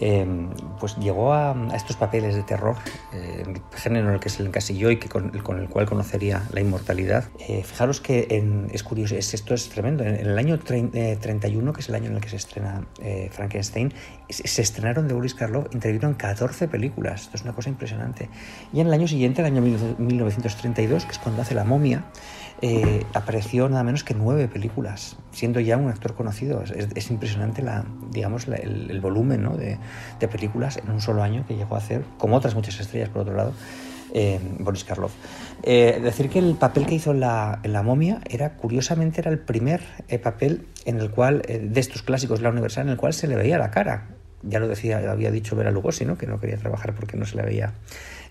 Eh, 0.00 0.26
pues 0.80 0.96
llegó 0.96 1.34
a, 1.34 1.54
estos 1.74 1.96
papeles 1.96 2.34
de 2.34 2.42
terror, 2.42 2.76
eh, 3.12 3.44
género 3.74 4.08
en 4.08 4.14
el 4.14 4.20
que 4.20 4.30
se 4.30 4.42
le 4.42 4.48
encasilló 4.48 4.90
y 4.90 4.96
que 4.96 5.08
con, 5.08 5.32
el 5.34 5.68
cual 5.68 5.86
conocería 5.86 6.44
la 6.52 6.60
inmortalidad. 6.60 7.24
Eh, 7.40 7.62
fijaros 7.64 8.00
que 8.00 8.28
es 8.72 8.82
curioso, 8.82 9.16
esto 9.16 9.52
es 9.52 9.68
tremendo. 9.68 10.04
En, 10.04 10.14
el 10.14 10.38
año 10.38 10.60
31, 10.60 11.72
que 11.72 11.80
es 11.80 11.88
el 11.88 11.94
año 11.96 12.06
en 12.06 12.14
el 12.14 12.20
que 12.20 12.28
se 12.28 12.36
estrena 12.36 12.86
Frankenstein, 13.32 13.92
se 14.28 14.62
estrenaron 14.62 15.08
de 15.08 15.14
Boris 15.14 15.34
Karloff, 15.34 15.66
intervinieron 15.74 16.14
14 16.14 16.68
películas. 16.68 17.22
Esto 17.22 17.36
es 17.36 17.42
una 17.42 17.52
cosa 17.52 17.68
impresionante. 17.68 18.30
Y 18.72 18.80
en 18.80 18.86
el 18.86 18.92
año 18.92 19.08
siguiente, 19.08 19.42
el 19.42 19.46
año 19.46 19.60
1932, 19.60 21.04
que 21.04 21.12
es 21.12 21.18
cuando 21.18 21.42
hace 21.42 21.54
La 21.54 21.64
momia, 21.64 22.04
eh, 22.64 23.04
apareció 23.12 23.68
nada 23.68 23.82
menos 23.82 24.04
que 24.04 24.14
nueve 24.14 24.46
películas, 24.46 25.16
siendo 25.32 25.58
ya 25.58 25.76
un 25.76 25.88
actor 25.88 26.14
conocido. 26.14 26.62
Es, 26.62 27.10
impresionante 27.10 27.60
la, 27.60 27.84
digamos, 28.12 28.46
el, 28.46 29.00
volumen 29.00 29.48
de, 29.58 30.28
películas 30.28 30.76
en 30.76 30.88
un 30.88 31.00
solo 31.00 31.24
año 31.24 31.44
que 31.48 31.56
llegó 31.56 31.74
a 31.74 31.78
hacer, 31.78 32.04
como 32.18 32.36
otras 32.36 32.54
muchas 32.54 32.78
estrellas 32.78 33.08
por 33.08 33.22
otro 33.22 33.34
lado, 33.34 33.52
eh, 34.14 34.38
Boris 34.60 34.84
Karloff. 34.84 35.12
Eh, 35.64 35.98
decir 36.00 36.30
que 36.30 36.38
el 36.38 36.54
papel 36.54 36.86
que 36.86 36.94
hizo 36.94 37.10
en 37.10 37.18
la, 37.18 37.82
momia 37.84 38.20
era, 38.30 38.54
curiosamente, 38.54 39.20
era 39.20 39.32
el 39.32 39.40
primer 39.40 39.82
papel 40.22 40.68
en 40.84 41.00
el 41.00 41.10
cual, 41.10 41.42
de 41.42 41.80
estos 41.80 42.02
clásicos 42.02 42.38
de 42.38 42.44
la 42.44 42.50
Universal, 42.50 42.84
en 42.84 42.90
el 42.90 42.96
cual 42.96 43.12
se 43.12 43.26
le 43.26 43.34
veía 43.34 43.58
la 43.58 43.72
cara. 43.72 44.10
Ya 44.44 44.60
lo 44.60 44.68
decía, 44.68 44.98
había 45.10 45.32
dicho 45.32 45.56
Vera 45.56 45.72
Lugosi, 45.72 46.04
¿no? 46.04 46.16
que 46.16 46.28
no 46.28 46.38
quería 46.38 46.58
trabajar 46.58 46.94
porque 46.94 47.16
no 47.16 47.26
se 47.26 47.36
le 47.36 47.42
veía 47.42 47.74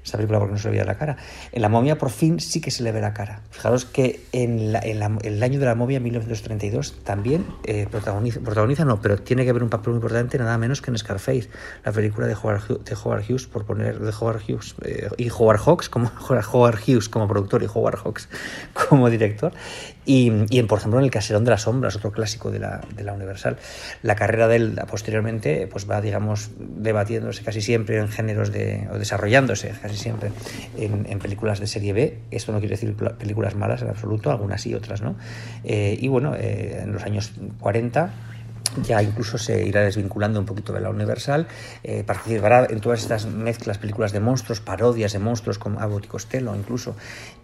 esa 0.03 0.17
película 0.17 0.39
porque 0.39 0.53
no 0.53 0.59
se 0.59 0.67
le 0.67 0.71
veía 0.71 0.85
la 0.85 0.95
cara. 0.95 1.17
En 1.51 1.61
La 1.61 1.69
momia 1.69 1.97
por 1.97 2.09
fin 2.09 2.39
sí 2.39 2.61
que 2.61 2.71
se 2.71 2.83
le 2.83 2.91
ve 2.91 3.01
la 3.01 3.13
cara. 3.13 3.41
Fijaros 3.51 3.85
que 3.85 4.21
en, 4.31 4.75
el 4.75 5.43
año 5.43 5.59
de 5.59 5.65
La 5.65 5.75
momia, 5.75 5.99
1932, 5.99 7.03
también 7.03 7.45
eh, 7.65 7.87
protagoniza, 7.89 8.39
protagoniza, 8.39 8.85
no, 8.85 9.01
pero 9.01 9.17
tiene 9.17 9.45
que 9.45 9.53
ver 9.53 9.63
un 9.63 9.69
papel 9.69 9.89
muy 9.89 9.97
importante 9.97 10.37
nada 10.37 10.57
menos 10.57 10.81
que 10.81 10.91
en 10.91 10.97
Scarface, 10.97 11.49
la 11.83 11.91
película 11.91 12.27
de 12.27 12.33
Howard, 12.33 12.83
de 12.83 12.95
Howard 12.95 13.23
Hughes, 13.27 13.47
por 13.47 13.65
poner 13.65 13.99
de 13.99 14.11
Howard 14.19 14.41
Hughes, 14.47 14.75
eh, 14.83 15.09
y 15.17 15.29
Howard 15.29 15.59
Hawks 15.59 15.89
como 15.89 16.11
Howard 16.51 16.79
Hughes 16.85 17.09
como 17.09 17.27
productor 17.27 17.63
y 17.63 17.67
Howard 17.67 17.97
Hawks 17.97 18.29
como 18.89 19.09
director. 19.09 19.53
Y, 20.03 20.31
y, 20.49 20.63
por 20.63 20.79
ejemplo, 20.79 20.99
en 20.99 21.05
El 21.05 21.11
Caserón 21.11 21.43
de 21.43 21.51
las 21.51 21.61
Sombras, 21.61 21.95
otro 21.95 22.11
clásico 22.11 22.49
de 22.49 22.57
la, 22.57 22.81
de 22.95 23.03
la 23.03 23.13
Universal. 23.13 23.57
La 24.01 24.15
carrera 24.15 24.47
de 24.47 24.55
él 24.55 24.81
posteriormente 24.89 25.67
pues 25.67 25.89
va, 25.89 26.01
digamos, 26.01 26.49
debatiéndose 26.57 27.43
casi 27.43 27.61
siempre 27.61 27.97
en 27.97 28.07
géneros 28.07 28.51
de, 28.51 28.87
o 28.91 28.97
desarrollándose 28.97 29.73
casi 29.91 30.03
siempre 30.03 30.31
en, 30.77 31.19
películas 31.19 31.59
de 31.59 31.67
serie 31.67 31.93
B. 31.93 32.19
Esto 32.31 32.51
no 32.51 32.59
quiere 32.59 32.75
decir 32.75 32.95
películas 32.95 33.55
malas 33.55 33.81
en 33.81 33.89
absoluto, 33.89 34.31
algunas 34.31 34.65
y 34.65 34.73
otras 34.73 35.01
no. 35.01 35.15
Eh, 35.63 35.97
y 35.99 36.07
bueno, 36.07 36.33
eh, 36.35 36.79
en 36.83 36.93
los 36.93 37.03
años 37.03 37.31
40 37.59 38.11
ya 38.83 39.01
incluso 39.01 39.37
se 39.37 39.65
irá 39.65 39.81
desvinculando 39.81 40.39
un 40.39 40.45
poquito 40.45 40.73
de 40.73 40.81
la 40.81 40.89
Universal, 40.89 41.47
eh, 41.83 42.03
participará 42.05 42.65
en 42.69 42.79
todas 42.79 43.01
estas 43.01 43.25
mezclas, 43.25 43.77
películas 43.77 44.11
de 44.11 44.19
monstruos, 44.19 44.61
parodias 44.61 45.13
de 45.13 45.19
monstruos 45.19 45.57
como 45.57 45.79
Abbott 45.79 46.05
y 46.05 46.07
Costello 46.07 46.55
incluso. 46.55 46.95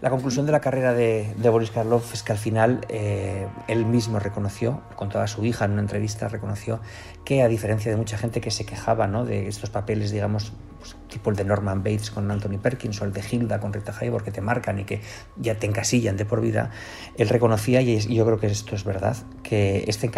La 0.01 0.09
conclusión 0.09 0.45
de 0.45 0.51
la 0.51 0.61
carrera 0.61 0.93
de, 0.93 1.33
Boris 1.49 1.71
Karloff 1.71 2.13
es 2.13 2.23
que 2.23 2.31
al 2.31 2.37
final 2.37 2.81
eh, 2.89 3.47
él 3.67 3.85
mismo 3.85 4.19
reconoció, 4.19 4.81
con 4.95 5.09
toda 5.09 5.27
su 5.27 5.43
hija 5.45 5.65
en 5.65 5.71
una 5.71 5.81
entrevista, 5.81 6.27
reconoció 6.27 6.79
que 7.27 7.41
a 7.41 7.49
diferencia 7.49 7.91
de 7.91 7.97
mucha 7.97 8.17
gente 8.17 8.39
que 8.39 8.51
se 8.51 8.65
quejaba 8.65 9.05
¿no? 9.05 9.25
de 9.25 9.49
estos 9.49 9.69
papeles, 9.69 10.11
digamos, 10.11 10.53
pues, 10.79 10.95
tipo 11.09 11.29
el 11.29 11.35
de 11.35 11.43
Norman 11.43 11.83
Bates 11.83 12.09
con 12.09 12.31
Anthony 12.31 12.57
Perkins 12.57 13.01
o 13.01 13.03
el 13.03 13.11
de 13.11 13.21
Hilda 13.29 13.59
con 13.59 13.73
Rita 13.73 13.93
Hayworth 13.99 14.23
que 14.23 14.31
te 14.31 14.39
marcan 14.39 14.79
y 14.79 14.85
que 14.85 15.01
ya 15.35 15.55
te 15.55 15.67
encasillan 15.67 16.15
de 16.15 16.23
por 16.23 16.39
vida, 16.39 16.71
él 17.17 17.27
reconocía, 17.27 17.81
y 17.81 17.99
yo 18.15 18.25
creo 18.25 18.39
que 18.39 18.47
esto 18.47 18.77
es 18.77 18.85
verdad, 18.85 19.17
que 19.43 19.83
este, 19.89 20.09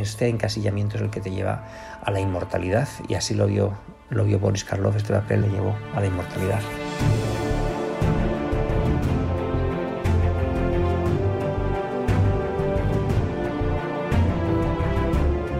este 0.00 0.28
encasillamiento 0.28 0.96
es 0.96 1.02
el 1.02 1.10
que 1.10 1.20
te 1.20 1.30
lleva 1.30 1.68
a 2.02 2.10
la 2.10 2.20
inmortalidad 2.20 2.88
y 3.08 3.14
así 3.14 3.34
lo 3.34 3.46
vio, 3.46 3.74
lo 4.08 4.24
vio 4.24 4.38
Boris 4.38 4.64
Karloff, 4.64 4.96
este 4.96 5.12
papel 5.12 5.42
le 5.42 5.48
llevó 5.48 5.76
a 5.94 6.00
la 6.00 6.06
inmortalidad. 6.06 6.60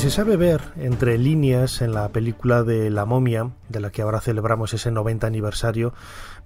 Se 0.00 0.10
sabe 0.10 0.38
ver 0.38 0.62
entre 0.76 1.18
líneas 1.18 1.82
en 1.82 1.92
la 1.92 2.08
película 2.08 2.62
de 2.62 2.88
La 2.88 3.04
momia, 3.04 3.50
de 3.68 3.80
la 3.80 3.90
que 3.90 4.00
ahora 4.00 4.22
celebramos 4.22 4.72
ese 4.72 4.90
90 4.90 5.26
aniversario, 5.26 5.92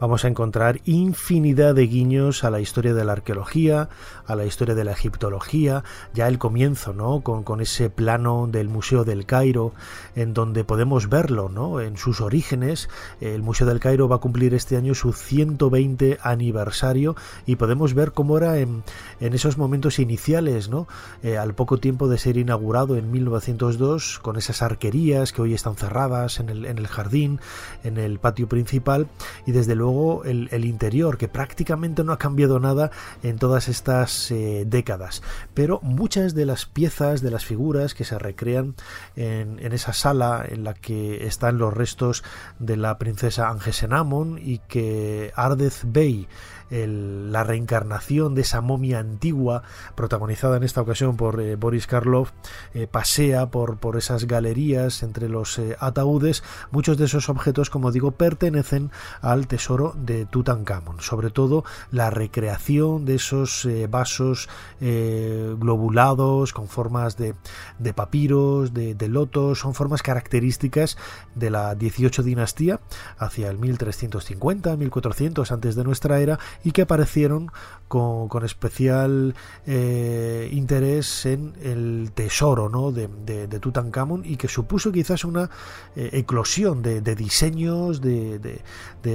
vamos 0.00 0.25
a 0.25 0.28
encontrar 0.28 0.80
infinidad 0.84 1.75
de 1.75 1.87
guiños 1.87 2.42
a 2.42 2.50
la 2.50 2.61
historia 2.61 2.94
de 2.94 3.04
la 3.04 3.12
arqueología, 3.12 3.88
a 4.26 4.34
la 4.34 4.44
historia 4.44 4.75
de 4.75 4.84
la 4.84 4.92
egiptología, 4.92 5.84
ya 6.12 6.26
el 6.26 6.38
comienzo, 6.38 6.92
¿no? 6.92 7.20
Con, 7.20 7.61
ese 7.61 7.90
plano 7.90 8.49
del 8.50 8.68
Museo 8.68 9.04
del 9.04 9.25
Cairo, 9.25 9.73
en 10.16 10.34
donde 10.34 10.64
podemos 10.64 11.08
verlo, 11.08 11.49
¿no? 11.49 11.80
En 11.80 11.96
sus 11.96 12.20
orígenes, 12.20 12.88
el 13.20 13.42
Museo 13.42 13.66
del 13.66 13.78
Cairo 13.78 14.08
va 14.08 14.16
a 14.16 14.20
cumplir 14.20 14.52
este 14.54 14.76
año 14.76 14.94
su 14.94 15.12
120 15.12 16.18
aniversario 16.23 17.14
y 17.46 17.56
podemos 17.56 17.94
ver 17.94 18.12
cómo 18.12 18.37
era 18.37 18.58
en, 18.58 18.82
esos 19.20 19.58
momentos 19.58 20.00
iniciales, 20.00 20.68
¿no? 20.68 20.88
Eh, 21.23 21.38
al 21.38 21.54
poco 21.54 21.78
tiempo 21.78 22.08
de 22.08 22.18
ser 22.18 22.37
inaugurado 22.37 22.96
en 22.96 23.12
1902, 23.46 24.18
con 24.18 24.36
esas 24.36 24.60
arquerías 24.60 25.32
que 25.32 25.42
hoy 25.42 25.54
están 25.54 25.76
cerradas 25.76 26.40
en 26.40 26.48
el, 26.48 26.64
en 26.64 26.78
el 26.78 26.88
jardín, 26.88 27.40
en 27.84 27.96
el 27.96 28.18
patio 28.18 28.48
principal, 28.48 29.06
y 29.46 29.52
desde 29.52 29.74
luego 29.74 29.84
luego 29.84 30.24
el, 30.24 30.64
interior, 30.64 31.18
que 31.18 31.28
prácticamente 31.28 32.04
no 32.04 32.12
ha 32.12 32.18
cambiado 32.18 32.58
nada 32.58 32.90
en 33.22 33.38
todas 33.38 33.68
estas 33.68 34.30
eh, 34.30 34.64
décadas. 34.66 35.22
Pero 35.52 35.78
muchas 35.82 36.34
de 36.34 36.46
las 36.46 36.64
piezas, 36.64 37.20
de 37.20 37.30
las 37.30 37.44
figuras 37.44 37.92
que 37.92 38.04
se 38.04 38.18
recrean 38.18 38.74
en, 39.14 39.60
esa 39.74 39.92
sala 39.92 40.42
en 40.48 40.64
la 40.64 40.72
que 40.72 41.26
están 41.26 41.58
los 41.58 41.74
restos 41.74 42.24
de 42.58 42.78
la 42.78 42.96
princesa 42.96 43.50
Angesenamon 43.50 44.38
y 44.42 44.58
que 44.60 45.32
Ardez 45.36 45.82
Bey 45.84 46.28
la 46.74 47.44
reencarnación 47.44 48.34
de 48.34 48.42
esa 48.42 48.60
momia 48.60 48.98
antigua, 48.98 49.62
protagonizada 49.94 50.56
en 50.56 50.64
esta 50.64 50.80
ocasión 50.80 51.16
por 51.16 51.40
eh, 51.40 51.56
Boris 51.56 51.86
Karloff, 51.86 52.32
eh, 52.74 52.86
pasea 52.86 53.50
por, 53.50 53.78
por 53.78 53.96
esas 53.96 54.26
galerías 54.26 55.02
entre 55.02 55.28
los 55.28 55.58
eh, 55.58 55.76
ataúdes. 55.78 56.42
Muchos 56.72 56.98
de 56.98 57.04
esos 57.04 57.28
objetos, 57.28 57.70
como 57.70 57.92
digo, 57.92 58.12
pertenecen 58.12 58.90
al 59.20 59.46
tesoro 59.46 59.94
de 59.96 60.26
Tutankamón, 60.26 61.00
sobre 61.00 61.30
todo 61.30 61.64
la 61.90 62.10
recreación 62.10 63.04
de 63.04 63.16
esos 63.16 63.68
vasos 63.88 64.48
globulados 64.80 66.52
con 66.52 66.68
formas 66.68 67.16
de, 67.16 67.34
de 67.78 67.94
papiros, 67.94 68.74
de, 68.74 68.94
de 68.94 69.08
lotos, 69.08 69.60
son 69.60 69.74
formas 69.74 70.02
características 70.02 70.96
de 71.34 71.50
la 71.50 71.74
18 71.74 72.22
dinastía 72.22 72.80
hacia 73.18 73.50
el 73.50 73.58
1350, 73.58 74.76
1400 74.76 75.52
antes 75.52 75.74
de 75.74 75.84
nuestra 75.84 76.20
era 76.20 76.38
y 76.64 76.73
que 76.73 76.83
aparecieron 76.83 77.50
con, 77.94 78.44
especial 78.44 79.36
eh, 79.66 80.48
interés 80.50 81.26
en 81.26 81.52
el 81.62 82.10
tesoro 82.12 82.68
¿no? 82.68 82.90
de, 82.90 83.06
de, 83.06 83.58
Tutankamón 83.60 84.22
y 84.24 84.36
que 84.36 84.48
supuso 84.48 84.90
quizás 84.90 85.24
una 85.24 85.48
eh, 85.94 86.10
eclosión 86.14 86.82
de, 86.82 87.00
diseños, 87.14 88.00
de, 88.00 88.60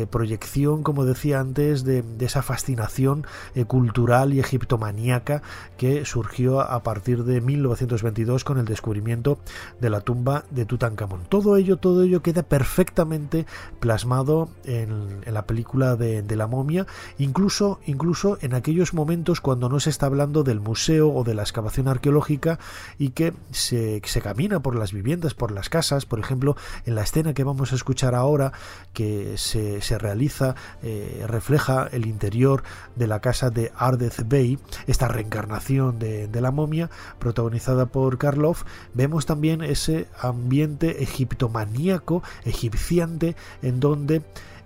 proyección, 0.09 0.83
como 0.83 1.03
decía 1.03 1.41
antes, 1.41 1.83
de, 1.83 2.05
esa 2.21 2.41
fascinación 2.41 3.27
eh, 3.53 3.65
cultural 3.65 4.33
y 4.33 4.39
egiptomaníaca 4.39 5.41
que 5.77 6.05
surgió 6.05 6.61
a 6.61 6.81
partir 6.81 7.25
de 7.25 7.41
1922 7.41 8.45
con 8.45 8.59
el 8.59 8.65
descubrimiento 8.65 9.39
de 9.81 9.89
la 9.89 9.99
tumba 9.99 10.45
de 10.51 10.65
Tutankamón. 10.65 11.23
Todo 11.27 11.57
ello, 11.57 11.75
todo 11.75 12.03
ello 12.03 12.21
queda 12.21 12.43
perfectamente 12.43 13.45
plasmado 13.81 14.49
en, 14.63 15.21
en 15.25 15.33
la 15.33 15.45
película 15.45 15.97
de, 15.97 16.23
la 16.35 16.47
momia, 16.47 16.85
incluso, 17.17 17.79
incluso 17.85 18.37
en 18.41 18.53
aquellos 18.69 18.93
momentos 18.93 19.41
cuando 19.41 19.67
no 19.67 19.79
se 19.79 19.89
está 19.89 20.05
hablando 20.05 20.43
del 20.43 20.59
museo 20.59 21.11
o 21.11 21.23
de 21.23 21.33
la 21.33 21.41
excavación 21.41 21.87
arqueológica 21.87 22.59
y 22.99 23.09
que 23.09 23.33
se, 23.49 23.99
se 24.05 24.21
camina 24.21 24.59
por 24.59 24.75
las 24.75 24.93
viviendas, 24.93 25.33
por 25.33 25.49
las 25.49 25.69
casas, 25.69 26.05
por 26.05 26.19
ejemplo, 26.19 26.55
en 26.85 26.93
la 26.93 27.01
escena 27.01 27.33
que 27.33 27.43
vamos 27.43 27.71
a 27.71 27.75
escuchar 27.75 28.13
ahora, 28.13 28.53
que 28.93 29.39
se, 29.39 29.81
se 29.81 29.97
realiza, 29.97 30.53
eh, 30.83 31.25
refleja 31.27 31.89
el 31.91 32.05
interior 32.05 32.61
de 32.95 33.07
la 33.07 33.21
casa 33.21 33.49
de 33.49 33.71
Ardez 33.75 34.21
Bey, 34.27 34.59
esta 34.85 35.07
reencarnación 35.07 35.97
de, 35.97 36.27
de 36.27 36.41
la 36.41 36.51
momia, 36.51 36.91
protagonizada 37.17 37.87
por 37.87 38.19
Karloff, 38.19 38.65
vemos 38.93 39.25
también 39.25 39.63
ese 39.63 40.07
ambiente 40.21 41.01
egiptomaníaco, 41.01 42.21
egipciante, 42.45 43.35
en 43.63 43.79
donde 43.79 44.21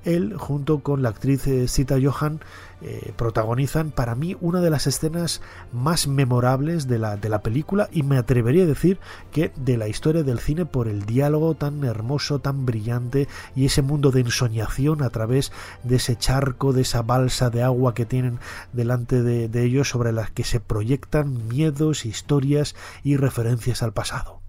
él, 0.05 0.35
junto 0.37 0.79
con 0.79 1.01
la 1.01 1.09
actriz 1.09 1.47
eh, 1.47 1.67
Sita 1.67 1.97
Johan, 2.01 2.39
eh, 2.81 3.13
protagonizan 3.15 3.91
para 3.91 4.13
mí 4.13 4.35
una 4.41 4.59
de 4.59 4.69
las 4.69 4.87
escenas 4.87 5.41
más 5.71 6.07
memorables 6.07 6.87
de 6.87 6.99
la, 6.99 7.15
de 7.15 7.29
la 7.29 7.41
película 7.41 7.87
y 7.93 8.03
me 8.03 8.17
atrevería 8.17 8.63
a 8.63 8.67
decir 8.67 8.99
que 9.31 9.53
de 9.55 9.77
la 9.77 9.87
historia 9.87 10.23
del 10.23 10.39
cine 10.39 10.65
por 10.65 10.89
el 10.89 11.05
diálogo 11.05 11.55
tan 11.55 11.83
hermoso, 11.85 12.39
tan 12.39 12.65
brillante 12.65 13.29
y 13.55 13.67
ese 13.67 13.81
mundo 13.81 14.11
de 14.11 14.21
ensoñación 14.21 15.01
a 15.01 15.09
través 15.11 15.53
de 15.83 15.95
ese 15.95 16.17
charco, 16.17 16.73
de 16.73 16.81
esa 16.81 17.03
balsa 17.03 17.49
de 17.49 17.63
agua 17.63 17.93
que 17.93 18.05
tienen 18.05 18.39
delante 18.73 19.21
de, 19.21 19.47
de 19.47 19.63
ellos 19.63 19.87
sobre 19.87 20.11
las 20.11 20.31
que 20.31 20.43
se 20.43 20.59
proyectan 20.59 21.47
miedos, 21.47 22.05
historias 22.05 22.75
y 23.01 23.15
referencias 23.15 23.81
al 23.81 23.93
pasado. 23.93 24.41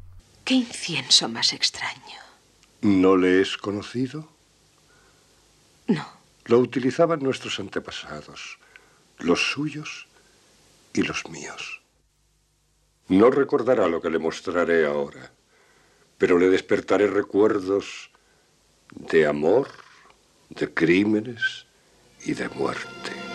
¿Qué 0.45 0.55
incienso 0.55 1.29
más 1.29 1.53
extraño? 1.53 2.19
¿No 2.83 3.17
le 3.17 3.41
es 3.41 3.57
conocido? 3.57 4.34
No. 5.87 6.07
Lo 6.47 6.59
utilizaban 6.59 7.21
nuestros 7.21 7.59
antepasados, 7.59 8.59
los 9.19 9.53
suyos 9.53 10.07
y 10.93 11.03
los 11.03 11.29
míos. 11.29 11.81
No 13.09 13.31
recordará 13.31 13.89
lo 13.89 14.01
que 14.01 14.11
le 14.11 14.19
mostraré 14.19 14.87
ahora, 14.87 15.33
pero 16.19 16.39
le 16.39 16.49
despertaré 16.49 17.07
recuerdos 17.07 18.11
de 18.91 19.27
amor, 19.27 19.69
de 20.49 20.73
crímenes 20.73 21.67
y 22.25 22.35
de 22.35 22.49
muerte. 22.51 23.34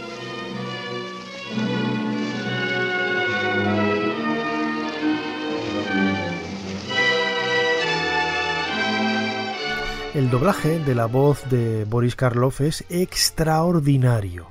El 10.15 10.31
doblaje 10.31 10.79
de 10.79 10.95
la 10.95 11.05
voz 11.05 11.47
de 11.51 11.85
Boris 11.85 12.15
Karloff 12.15 12.61
es 12.61 12.83
extraordinario. 12.89 14.47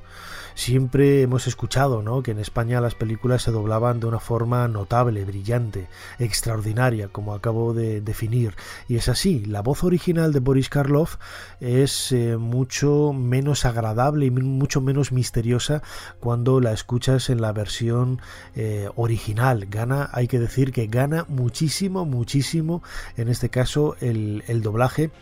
Siempre 0.59 1.23
hemos 1.23 1.47
escuchado 1.47 2.03
¿no? 2.03 2.21
que 2.21 2.33
en 2.33 2.40
España 2.40 2.81
las 2.81 2.97
películas 2.97 3.42
se 3.42 3.53
doblaban 3.53 4.01
de 4.01 4.07
una 4.07 4.18
forma 4.18 4.66
notable, 4.66 5.25
brillante, 5.25 5.87
extraordinaria, 6.18 7.07
como 7.07 7.33
acabo 7.33 7.75
de 7.75 8.01
definir. 8.01 8.57
Y 8.88 8.97
es 8.97 9.09
así, 9.09 9.44
la 9.44 9.62
voz 9.62 9.85
original 9.85 10.33
de 10.33 10.40
Boris 10.40 10.68
Karloff 10.68 11.14
es 11.61 12.11
eh, 12.11 12.37
mucho 12.37 13.12
menos 13.12 13.64
agradable 13.64 14.27
y 14.27 14.33
mucho 14.33 14.81
menos 14.81 15.12
misteriosa 15.12 15.81
cuando 16.18 16.61
la 16.61 16.73
escuchas 16.73 17.31
en 17.31 17.40
la 17.40 17.53
versión 17.53 18.21
eh, 18.57 18.88
original. 18.97 19.66
Gana, 19.71 20.11
hay 20.12 20.27
que 20.27 20.40
decir 20.40 20.73
que 20.73 20.88
gana 20.88 21.25
muchísimo, 21.29 22.05
muchísimo, 22.05 22.83
en 23.16 23.29
este 23.29 23.49
caso, 23.49 23.94
el, 24.01 24.42
el 24.49 24.61
doblaje. 24.61 25.12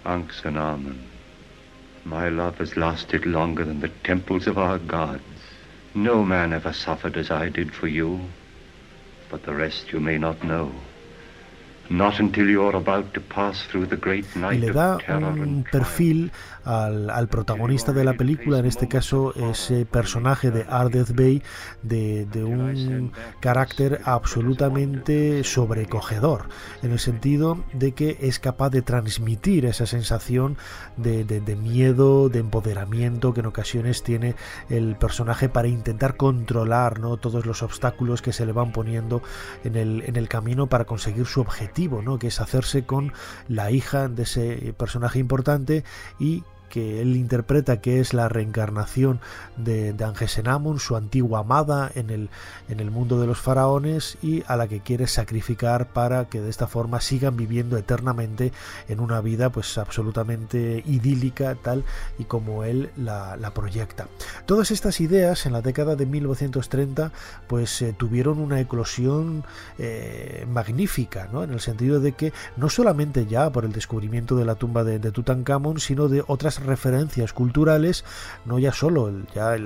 My 2.07 2.29
love 2.29 2.59
has 2.59 2.77
lasted 2.77 3.27
longer 3.27 3.64
than 3.64 3.81
the 3.81 3.90
temples 4.05 4.47
of 4.47 4.59
our 4.59 4.79
gods. 4.79 5.23
No 5.92 6.25
man 6.25 6.53
ever 6.53 6.73
suffered 6.73 7.16
as 7.16 7.33
I 7.33 7.49
did 7.49 7.75
for 7.75 7.88
you, 7.88 8.21
but 9.29 9.42
the 9.42 9.55
rest 9.55 9.92
you 9.92 9.99
may 9.99 10.16
not 10.16 10.45
know. 10.45 10.71
Not 11.90 12.21
until 12.21 12.49
you're 12.49 12.77
about 12.77 13.12
to 13.14 13.21
pass 13.21 13.64
through 13.64 13.87
the 13.87 13.97
great 13.97 14.37
night 14.37 14.61
y 14.61 14.66
le 14.69 14.73
da 14.73 14.99
un 15.09 15.64
perfil 15.64 16.31
al, 16.66 17.29
protagonista 17.29 17.92
de 17.92 18.05
la 18.05 18.14
película, 18.14 18.59
en 18.59 18.66
este 18.66 18.88
caso 18.88 19.33
ese 19.37 19.87
personaje 19.87 20.50
de 20.50 20.66
Ardeth 20.68 21.14
Bay, 21.14 21.42
de, 21.83 22.26
de, 22.26 22.44
un 22.44 23.12
carácter 23.40 24.00
absolutamente 24.05 25.44
sobrecogedor, 25.44 26.48
en 26.83 26.90
el 26.90 26.98
sentido 26.98 27.62
de 27.72 27.92
que 27.92 28.18
es 28.20 28.40
capaz 28.40 28.70
de 28.70 28.83
transmitir 28.83 29.64
esa 29.64 29.87
sensación 29.87 30.57
de, 30.96 31.57
miedo, 31.57 32.29
de 32.29 32.40
empoderamiento 32.40 33.33
que 33.33 33.40
en 33.40 33.46
ocasiones 33.46 34.02
tiene 34.02 34.35
el 34.68 34.96
personaje 34.96 35.48
para 35.48 35.68
intentar 35.68 36.16
controlar 36.16 36.98
¿no? 36.98 37.16
todos 37.16 37.46
los 37.46 37.62
obstáculos 37.62 38.22
que 38.22 38.33
se 38.33 38.44
le 38.44 38.52
van 38.52 38.72
poniendo 38.72 39.22
en 39.62 39.76
el, 39.76 40.02
en 40.07 40.16
el 40.16 40.29
camino 40.29 40.66
para 40.66 40.85
conseguir 40.85 41.26
su 41.26 41.40
objetivo, 41.40 42.02
¿no? 42.02 42.18
que 42.18 42.29
es 42.29 42.40
hacerse 42.40 42.85
con 42.85 43.12
la 43.46 43.70
hija 43.70 44.09
de 44.09 44.24
ese 44.24 44.74
personaje 44.76 45.20
importante 45.20 45.85
y 46.18 46.42
que 46.68 47.00
él 47.00 47.16
interpreta 47.16 47.81
que 47.81 48.00
es 48.00 48.14
la 48.14 48.29
reencarnación 48.29 49.20
de, 49.57 49.92
de 49.92 50.05
Angesenamon, 50.05 50.79
su 50.79 50.96
antigua 50.96 51.40
amada 51.40 51.90
en 51.94 52.11
el, 52.11 52.29
en 52.68 52.81
el 52.81 52.90
mundo 52.90 53.20
de 53.20 53.26
los 53.26 53.38
faraones 53.38 54.18
y 54.22 54.42
a 54.46 54.57
la 54.57 54.68
que 54.68 54.81
quiere 54.81 55.07
sacrificar 55.07 55.88
para 55.92 56.26
que 56.26 56.40
de 56.40 56.50
esta 56.50 56.66
forma 56.66 57.00
sigan 57.00 57.37
viviendo 57.37 57.76
eternamente 57.76 58.52
en 58.88 59.00
una 59.00 59.20
vida 59.20 59.50
pues 59.50 59.79
absolutamente 59.79 60.83
idílica 60.87 61.55
tal 61.55 61.85
y 62.18 62.24
como 62.24 62.64
él 62.64 62.90
la, 62.96 63.37
proyecta. 63.55 64.09
Todas 64.44 64.70
estas 64.70 65.00
ideas 65.00 65.46
en 65.46 65.52
la 65.52 65.62
década 65.62 65.96
de 65.96 66.05
1930 66.05 67.12
pues 67.46 67.81
eh, 67.81 67.94
tuvieron 67.96 68.38
una 68.38 68.61
eclosión 68.61 69.44
eh, 69.79 70.44
magnífica, 70.50 71.29
¿no? 71.33 71.44
en 71.44 71.52
el 71.52 71.61
sentido 71.61 72.00
de 72.00 72.12
que 72.12 72.33
no 72.57 72.68
solamente 72.68 73.26
ya 73.26 73.50
por 73.50 73.64
el 73.64 73.72
descubrimiento 73.72 74.37
de 74.37 74.44
la 74.44 74.57
tumba 74.57 74.85
de, 74.85 74.98
de 74.98 75.12
Tutankamón, 75.12 75.79
sino 75.79 76.09
de 76.09 76.24
otras 76.26 76.56
referencias 76.61 77.33
culturales, 77.33 78.05
no 78.45 78.59
ya 78.59 78.73
solo 78.73 79.12
ya 79.35 79.57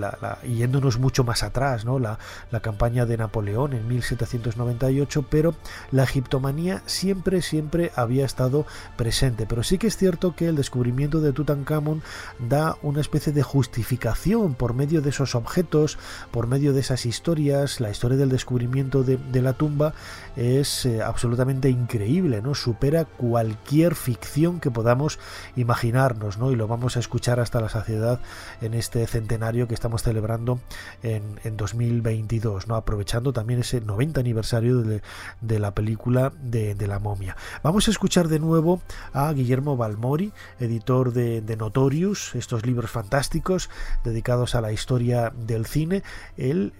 yéndonos 0.42 0.98
mucho 0.98 1.24
más 1.24 1.42
atrás, 1.42 1.84
¿no? 1.84 1.98
la, 1.98 2.18
la 2.50 2.60
campaña 2.60 3.06
de 3.06 3.16
Napoleón 3.16 3.72
en 3.72 3.86
1798, 3.88 5.24
pero 5.28 5.54
la 5.90 6.04
egiptomanía 6.04 6.82
siempre, 6.86 7.42
siempre 7.42 7.92
había 7.94 8.24
estado 8.24 8.66
presente. 8.96 9.46
Pero 9.46 9.62
sí 9.62 9.78
que 9.78 9.86
es 9.86 9.96
cierto 9.96 10.34
que 10.34 10.48
el 10.48 10.56
descubrimiento 10.56 11.20
de 11.20 11.32
Tutankamón 11.32 12.02
da 12.38 12.76
una 12.82 13.00
especie 13.00 13.32
de 13.32 13.42
justificación 13.42 14.54
por 14.54 14.74
medio 14.74 15.02
de 15.02 15.10
esos 15.10 15.34
objetos, 15.34 15.98
por 16.30 16.46
medio 16.46 16.72
de 16.72 16.80
esas 16.80 17.06
historias, 17.06 17.80
la 17.80 17.90
historia 17.90 18.16
del 18.16 18.28
descubrimiento 18.28 19.02
de, 19.02 19.18
la 19.40 19.54
tumba 19.54 19.94
es 20.36 20.84
eh, 20.84 21.02
absolutamente 21.02 21.70
increíble, 21.70 22.42
¿no? 22.42 22.54
Supera 22.54 23.04
cualquier 23.06 23.94
ficción 23.94 24.60
que 24.60 24.70
podamos 24.70 25.18
imaginarnos, 25.56 26.36
¿no? 26.36 26.50
Y 26.52 26.56
lo 26.56 26.68
vamos 26.68 26.79
a 26.96 27.00
escuchar 27.00 27.40
hasta 27.40 27.60
la 27.60 27.68
saciedad 27.68 28.20
en 28.60 28.74
este 28.74 29.06
centenario 29.06 29.68
que 29.68 29.74
estamos 29.74 30.02
celebrando 30.02 30.60
en, 31.02 31.38
2022, 31.56 32.68
¿no? 32.68 32.76
Aprovechando 32.76 33.32
también 33.32 33.60
ese 33.60 33.80
90 33.80 34.20
aniversario 34.20 34.82
de, 34.82 35.58
la 35.58 35.74
película 35.74 36.32
de, 36.42 36.74
la 36.86 36.98
momia. 36.98 37.36
Vamos 37.62 37.88
a 37.88 37.90
escuchar 37.90 38.28
de 38.28 38.38
nuevo 38.38 38.80
a 39.12 39.32
Guillermo 39.32 39.76
Balmori, 39.76 40.32
editor 40.58 41.12
de, 41.12 41.42
de 41.42 41.56
Notorious, 41.56 42.34
estos 42.34 42.64
libros 42.64 42.90
fantásticos 42.90 43.68
dedicados 44.04 44.54
a 44.54 44.60
la 44.60 44.72
historia 44.72 45.32
del 45.36 45.66
cine. 45.66 46.02
Él 46.36 46.72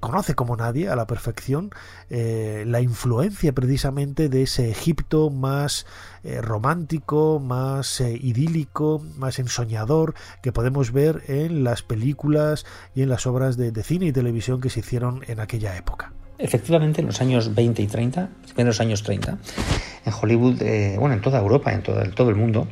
conoce 0.00 0.34
como 0.34 0.56
nadie 0.56 0.88
a 0.88 0.96
la 0.96 1.06
perfección 1.06 1.70
eh, 2.10 2.64
la 2.66 2.80
influencia 2.80 3.52
precisamente 3.52 4.28
de 4.28 4.42
ese 4.42 4.70
Egipto 4.70 5.30
más 5.30 5.86
eh, 6.24 6.40
romántico, 6.40 7.40
más 7.40 8.00
eh, 8.00 8.18
idílico, 8.20 9.02
más 9.16 9.38
ensoñador 9.38 10.14
que 10.42 10.52
podemos 10.52 10.92
ver 10.92 11.22
en 11.28 11.64
las 11.64 11.82
películas 11.82 12.64
y 12.94 13.02
en 13.02 13.08
las 13.08 13.26
obras 13.26 13.56
de, 13.56 13.72
cine 13.82 14.06
y 14.06 14.12
televisión 14.12 14.60
que 14.60 14.70
se 14.70 14.80
hicieron 14.80 15.22
en 15.28 15.40
aquella 15.40 15.76
época. 15.76 16.12
Efectivamente, 16.38 17.00
en 17.00 17.06
los 17.08 17.20
años 17.20 17.54
20 17.54 17.82
y 17.82 17.86
30, 17.86 18.28
en 18.56 18.66
los 18.66 18.80
años 18.80 19.02
30, 19.02 19.38
en 20.04 20.12
Hollywood, 20.12 20.58
bueno, 20.98 21.14
en 21.14 21.20
toda 21.20 21.40
Europa, 21.40 21.72
en 21.72 21.82
todo, 21.82 22.02
en 22.02 22.12
todo 22.12 22.30
el 22.30 22.36
mundo, 22.36 22.68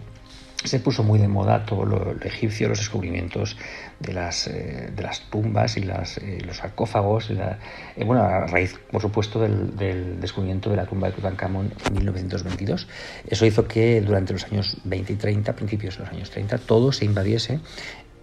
se 0.67 0.81
puso 0.81 1.03
muy 1.03 1.19
de 1.19 1.29
moda 1.29 1.65
todo 1.65 1.85
lo, 1.85 2.13
egipcio, 2.23 2.69
los 2.69 2.79
descubrimientos 2.79 3.57
de 4.01 4.13
las, 4.13 4.47
eh, 4.47 4.91
de 4.95 5.03
las 5.03 5.23
tumbas 5.31 5.77
y 5.77 5.83
las, 5.83 6.19
eh, 6.19 6.39
los 6.45 6.59
sarcófagos, 6.59 7.31
eh, 7.31 8.05
bueno, 8.05 8.23
a 8.23 8.47
raíz, 8.47 8.79
por 8.91 9.01
supuesto, 9.01 9.41
del, 9.41 10.21
descubrimiento 10.21 10.71
de 10.71 10.77
la 10.77 10.87
tumba 10.87 11.09
de 11.09 11.15
Tutankamón 11.15 11.73
en 11.87 11.93
1922. 11.95 12.89
Eso 13.27 13.47
hizo 13.47 13.67
que 13.67 14.01
durante 14.01 14.33
los 14.33 14.45
años 14.45 14.77
20 14.85 15.13
y 15.13 15.17
30, 15.17 15.55
principios 15.55 15.97
de 15.97 16.05
los 16.05 16.13
años 16.13 16.31
30, 16.31 16.59
todo 16.59 16.93
se 16.93 17.05
invadiese 17.05 17.61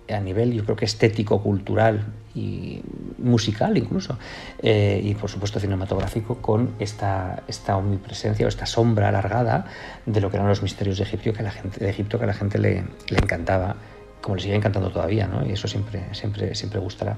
a 0.10 0.20
nivel, 0.20 0.52
yo 0.52 0.66
creo 0.66 0.76
que 0.76 0.86
estético, 0.86 1.42
cultural 1.42 2.06
y 2.36 2.82
musical 3.20 3.78
incluso, 3.78 4.20
y 4.62 5.16
por 5.16 5.30
supuesto 5.30 5.62
cinematográfico, 5.62 6.42
con 6.42 6.76
esta, 6.78 7.44
esta 7.48 7.78
omnipresencia 7.78 8.46
o 8.46 8.50
esta 8.50 8.66
sombra 8.66 9.08
alargada 9.08 9.66
de 10.06 10.20
lo 10.20 10.30
que 10.30 10.36
eran 10.36 10.50
los 10.50 10.62
misterios 10.62 10.98
de 10.98 11.06
Egipto 11.06 11.32
que 11.32 11.40
a 11.40 11.44
la 11.44 11.52
gente, 11.52 11.80
de 11.80 11.90
Egipto 11.90 12.18
que 12.18 12.26
a 12.26 12.28
la 12.28 12.34
gente 12.34 12.60
le, 12.60 12.84
le 13.08 13.18
encantaba, 13.18 13.78
como 14.24 14.38
le 14.38 14.42
sigue 14.42 14.56
encantando 14.56 14.90
todavía, 14.90 15.28
¿no? 15.28 15.46
y 15.46 15.52
eso 15.52 15.68
siempre, 15.68 16.02
siempre, 16.14 16.56
siempre 16.56 16.80
gustará. 16.80 17.18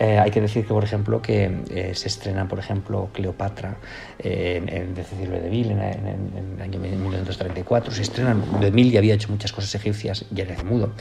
Eh, 0.00 0.18
hay 0.18 0.30
que 0.30 0.40
decir 0.40 0.64
que, 0.64 0.72
por 0.72 0.82
ejemplo, 0.82 1.20
que 1.20 1.60
eh, 1.68 1.92
se 1.94 2.08
estrena, 2.08 2.48
por 2.48 2.58
ejemplo, 2.58 3.10
Cleopatra 3.12 3.76
eh, 4.18 4.62
en, 4.66 4.94
de 4.94 5.04
Cecilio 5.04 5.38
de 5.38 5.50
Vil 5.50 5.72
en, 5.72 5.78
el 5.78 6.62
año 6.62 6.80
1934. 6.80 7.92
Se 7.92 8.00
estrenan, 8.00 8.42
de 8.60 8.70
Mil 8.72 8.90
ya 8.90 9.00
había 9.00 9.12
hecho 9.12 9.28
muchas 9.28 9.52
cosas 9.52 9.74
egipcias, 9.74 10.24
ya 10.30 10.44
era 10.44 10.56
de 10.56 10.64
mudo, 10.64 10.92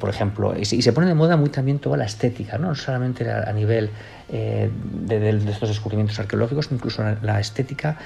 por 0.00 0.08
ejemplo. 0.08 0.58
Y, 0.58 0.64
se 0.64 0.92
pone 0.94 1.08
de 1.08 1.14
moda 1.14 1.36
muy 1.36 1.50
también 1.50 1.78
toda 1.78 1.98
la 1.98 2.06
estética, 2.06 2.56
no 2.56 2.74
solamente 2.74 3.30
a, 3.30 3.52
nivel 3.52 3.90
de, 4.30 5.50
estos 5.50 5.68
descubrimientos 5.68 6.18
arqueológicos, 6.18 6.68
incluso 6.72 7.04
la 7.20 7.38
estética, 7.38 7.98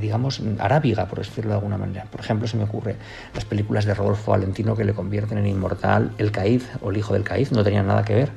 digamos, 0.00 0.42
arábiga, 0.60 1.06
por 1.06 1.18
decirlo 1.18 1.50
de 1.50 1.56
alguna 1.56 1.76
manera. 1.76 2.04
Por 2.04 2.20
ejemplo, 2.20 2.46
se 2.46 2.56
me 2.56 2.64
ocurre 2.64 2.94
las 3.34 3.44
películas 3.44 3.84
de 3.84 3.94
Rodolfo 3.94 4.30
Valentino 4.30 4.76
que 4.76 4.84
le 4.84 4.92
convierten 4.92 5.38
en 5.38 5.46
inmortal 5.46 6.12
el 6.18 6.30
Caíz 6.30 6.68
o 6.82 6.92
el 6.92 6.98
hijo 6.98 7.14
del 7.14 7.24
Caíz, 7.24 7.50
no 7.50 7.64
tenían 7.64 7.88
nada 7.88 8.04
que 8.04 8.14
ver 8.14 8.30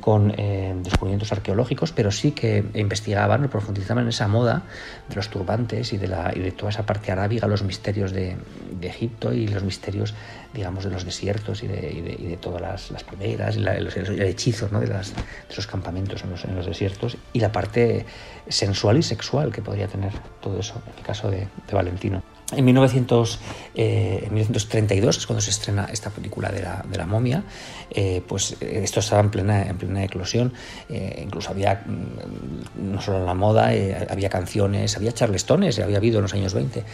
con 0.00 0.32
eh, 0.36 0.74
descubrimientos 0.82 1.32
arqueológicos, 1.32 1.92
pero 1.92 2.10
sí 2.10 2.32
que 2.32 2.64
investigaban, 2.74 3.48
profundizaban 3.48 4.04
en 4.04 4.08
esa 4.08 4.28
moda 4.28 4.62
de 5.08 5.14
los 5.14 5.28
turbantes 5.28 5.92
y 5.92 5.98
de, 5.98 6.08
la, 6.08 6.32
y 6.34 6.40
de 6.40 6.52
toda 6.52 6.70
esa 6.70 6.86
parte 6.86 7.12
arábiga, 7.12 7.46
los 7.46 7.62
misterios 7.62 8.12
de, 8.12 8.36
Egipto 8.80 9.32
y 9.34 9.46
los 9.46 9.62
misterios, 9.62 10.14
digamos, 10.54 10.84
de 10.84 10.90
los 10.90 11.04
desiertos 11.04 11.62
y 11.62 11.66
de, 11.66 12.16
y 12.18 12.26
de 12.26 12.36
todas 12.38 12.62
las, 12.62 12.90
las 12.90 13.04
palmeras, 13.04 13.56
y 13.56 13.60
los, 13.60 13.94
el 13.94 14.22
hechizo 14.22 14.68
¿no? 14.72 14.80
de, 14.80 14.86
las, 14.86 15.14
de, 15.14 15.22
esos 15.50 15.66
campamentos 15.66 16.24
en 16.24 16.30
los, 16.30 16.44
en 16.44 16.56
los, 16.56 16.66
desiertos 16.66 17.18
y 17.34 17.40
la 17.40 17.52
parte 17.52 18.06
sensual 18.48 18.96
y 18.96 19.02
sexual 19.02 19.52
que 19.52 19.60
podría 19.60 19.86
tener 19.86 20.12
todo 20.40 20.58
eso, 20.58 20.80
en 20.92 20.98
el 20.98 21.04
caso 21.04 21.30
de 21.30 21.46
Valentino. 21.70 22.22
En, 22.52 22.64
1900, 22.64 23.38
eh, 23.74 24.24
en 24.26 24.34
1932 24.34 25.18
es 25.18 25.26
cuando 25.26 25.40
se 25.40 25.50
estrena 25.50 25.86
esta 25.92 26.10
película 26.10 26.50
de 26.50 26.62
la, 26.62 26.84
de 26.88 26.98
la 26.98 27.06
momia, 27.06 27.44
eh, 27.90 28.22
pues 28.26 28.56
eh, 28.60 28.80
esto 28.82 29.00
estaba 29.00 29.20
en 29.20 29.30
plena, 29.30 29.62
en 29.62 29.76
plena 29.76 30.04
eclosión, 30.04 30.52
incluso 30.88 31.50
había, 31.50 31.84
mm, 31.86 32.92
no 32.92 33.00
solo 33.00 33.18
en 33.18 33.26
la 33.26 33.34
moda, 33.34 33.70
había 34.10 34.28
canciones, 34.28 34.96
había 34.96 35.12
charlestones, 35.12 35.78
había 35.78 35.98
habido 35.98 36.18
en 36.18 36.22
los 36.22 36.34
años 36.34 36.54
20, 36.54 36.84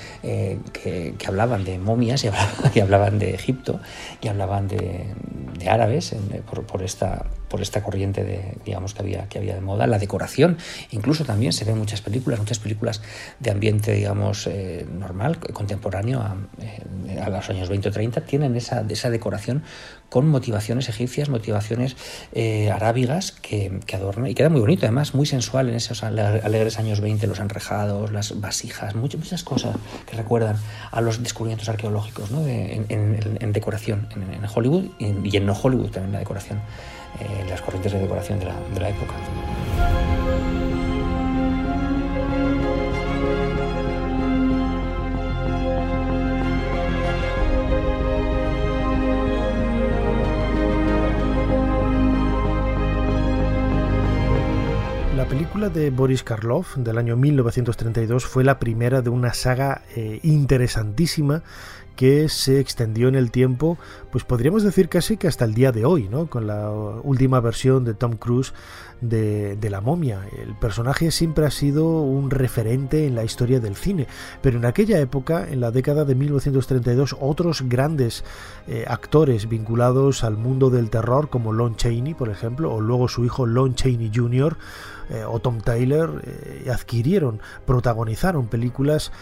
que, 0.72 1.14
hablaban 1.26 1.64
de 1.64 1.78
momias 1.78 2.24
y 2.74 2.80
hablaban, 2.80 3.18
de 3.18 3.34
Egipto 3.34 3.80
y 4.20 4.28
hablaban 4.28 4.68
de, 4.68 5.14
de 5.58 5.68
árabes 5.68 6.14
por, 6.66 6.82
esta, 6.82 7.26
por 7.48 7.62
esta 7.62 7.82
corriente 7.82 8.24
de, 8.24 8.56
digamos, 8.64 8.94
que 8.94 9.02
había, 9.02 9.28
que 9.28 9.38
había 9.38 9.54
de 9.54 9.60
moda, 9.60 9.86
la 9.86 9.98
decoración, 9.98 10.58
incluso 10.90 11.24
también 11.24 11.52
se 11.52 11.64
ven 11.64 11.78
muchas 11.78 12.00
películas, 12.00 12.38
muchas 12.38 12.58
películas 12.58 13.02
de 13.40 13.50
ambiente, 13.50 13.92
digamos, 13.92 14.48
normal, 14.92 15.38
contemporáneo 15.38 16.22
eh, 16.60 17.20
a, 17.20 17.30
los 17.30 17.48
años 17.50 17.68
20 17.68 17.88
o 17.88 17.92
30 17.92 18.20
tienen 18.22 18.56
esa, 18.56 18.84
esa 18.88 19.10
decoración 19.10 19.62
con 20.08 20.28
motivaciones 20.28 20.88
egipcias, 20.88 21.28
motivaciones 21.28 21.96
eh, 22.32 22.70
arábigas 22.70 23.32
que, 23.32 23.80
que, 23.86 23.96
adornan 23.96 24.30
y 24.30 24.34
queda 24.34 24.48
muy 24.48 24.60
bonito, 24.60 24.86
además 24.86 25.14
muy 25.14 25.26
sensual 25.26 25.68
en 25.68 25.74
esos 25.74 26.02
alegres 26.04 26.78
años 26.78 27.00
20, 27.00 27.26
los 27.26 27.40
enrejados, 27.40 28.12
las 28.12 28.40
vasijas, 28.40 28.94
muchas, 28.94 29.20
muchas 29.20 29.42
cosas 29.42 29.76
que 30.08 30.16
recuerdan 30.16 30.56
a 30.90 31.00
los 31.00 31.22
descubrimientos 31.22 31.68
arqueológicos 31.68 32.30
¿no? 32.30 32.46
en, 32.46 33.52
decoración 33.52 34.08
en, 34.14 34.46
Hollywood 34.52 34.84
y 34.98 35.36
en, 35.36 35.46
no 35.46 35.54
Hollywood 35.54 35.90
también 35.90 36.12
la 36.12 36.20
decoración, 36.20 36.60
eh, 37.20 37.46
las 37.48 37.60
corrientes 37.62 37.92
de 37.92 38.00
decoración 38.00 38.38
de 38.38 38.46
la, 38.46 38.88
época. 38.88 39.14
La 55.16 55.24
película 55.24 55.68
de 55.70 55.90
Boris 55.90 56.22
Karloff 56.22 56.76
del 56.76 56.98
año 56.98 57.16
1932 57.16 58.26
fue 58.26 58.44
la 58.44 58.58
primera 58.58 59.02
de 59.02 59.10
una 59.10 59.32
saga 59.32 59.82
eh, 59.94 60.20
interesantísima 60.22 61.42
que 61.96 62.28
se 62.28 62.60
extendió 62.60 63.08
en 63.08 63.14
el 63.14 63.30
tiempo, 63.30 63.78
pues 64.12 64.24
podríamos 64.24 64.62
decir 64.62 64.88
casi 64.88 65.16
que 65.16 65.28
hasta 65.28 65.44
el 65.44 65.54
día 65.54 65.72
de 65.72 65.84
hoy, 65.84 66.08
¿no? 66.08 66.26
Con 66.28 66.46
la 66.46 66.70
última 66.70 67.40
versión 67.40 67.84
de 67.84 67.94
Tom 67.94 68.12
Cruise 68.16 68.52
de, 69.00 69.58
la 69.70 69.80
momia. 69.80 70.22
El 70.40 70.54
personaje 70.54 71.10
siempre 71.10 71.46
ha 71.46 71.50
sido 71.50 72.02
un 72.02 72.30
referente 72.30 73.06
en 73.06 73.14
la 73.14 73.24
historia 73.24 73.60
del 73.60 73.74
cine, 73.74 74.06
pero 74.42 74.58
en 74.58 74.64
aquella 74.64 75.00
época, 75.00 75.48
en 75.50 75.60
la 75.60 75.70
década 75.70 76.04
de 76.04 76.14
1932, 76.14 77.16
otros 77.20 77.62
grandes 77.62 78.24
eh, 78.68 78.84
actores 78.86 79.48
vinculados 79.48 80.22
al 80.22 80.36
mundo 80.36 80.70
del 80.70 80.90
terror, 80.90 81.28
como 81.30 81.52
Lon 81.52 81.76
Chaney, 81.76 82.14
por 82.14 82.28
ejemplo, 82.28 82.72
o 82.72 82.80
luego 82.80 83.08
su 83.08 83.24
hijo 83.24 83.46
Lon 83.46 83.74
Chaney 83.74 84.10
Jr., 84.14 84.56
eh, 85.10 85.24
o 85.26 85.40
Tom 85.40 85.60
Taylor 85.60 86.22
eh, 86.24 86.70
adquirieron, 86.72 87.40
protagonizaron 87.64 88.48
películas 88.48 89.12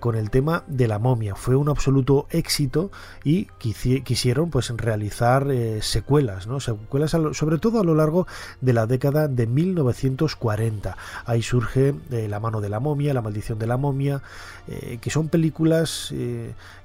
con 0.00 0.14
el 0.14 0.30
tema 0.30 0.64
de 0.66 0.88
la 0.88 0.98
momia. 0.98 1.34
Fue 1.34 1.56
un 1.56 1.68
absoluto 1.68 2.26
éxito 2.30 2.90
y 3.24 3.46
quisieron 3.58 4.50
pues 4.50 4.70
realizar 4.70 5.50
eh, 5.50 5.80
secuelas, 5.82 6.46
¿no? 6.46 6.60
Secuelas 6.60 7.10
sobre 7.10 7.58
todo 7.58 7.80
a 7.80 7.84
lo 7.84 7.94
largo 7.94 8.26
de 8.60 8.72
la 8.72 8.86
década 8.86 9.28
de 9.28 9.46
1940. 9.46 10.96
Ahí 11.24 11.42
surge 11.42 11.94
eh, 12.10 12.28
La 12.28 12.40
mano 12.40 12.60
de 12.60 12.68
la 12.68 12.80
momia, 12.80 13.14
La 13.14 13.22
maldición 13.22 13.58
de 13.58 13.66
la 13.66 13.76
momia, 13.76 14.22
eh, 14.68 14.98
que 15.00 15.10
son 15.10 15.28
películas 15.28 16.12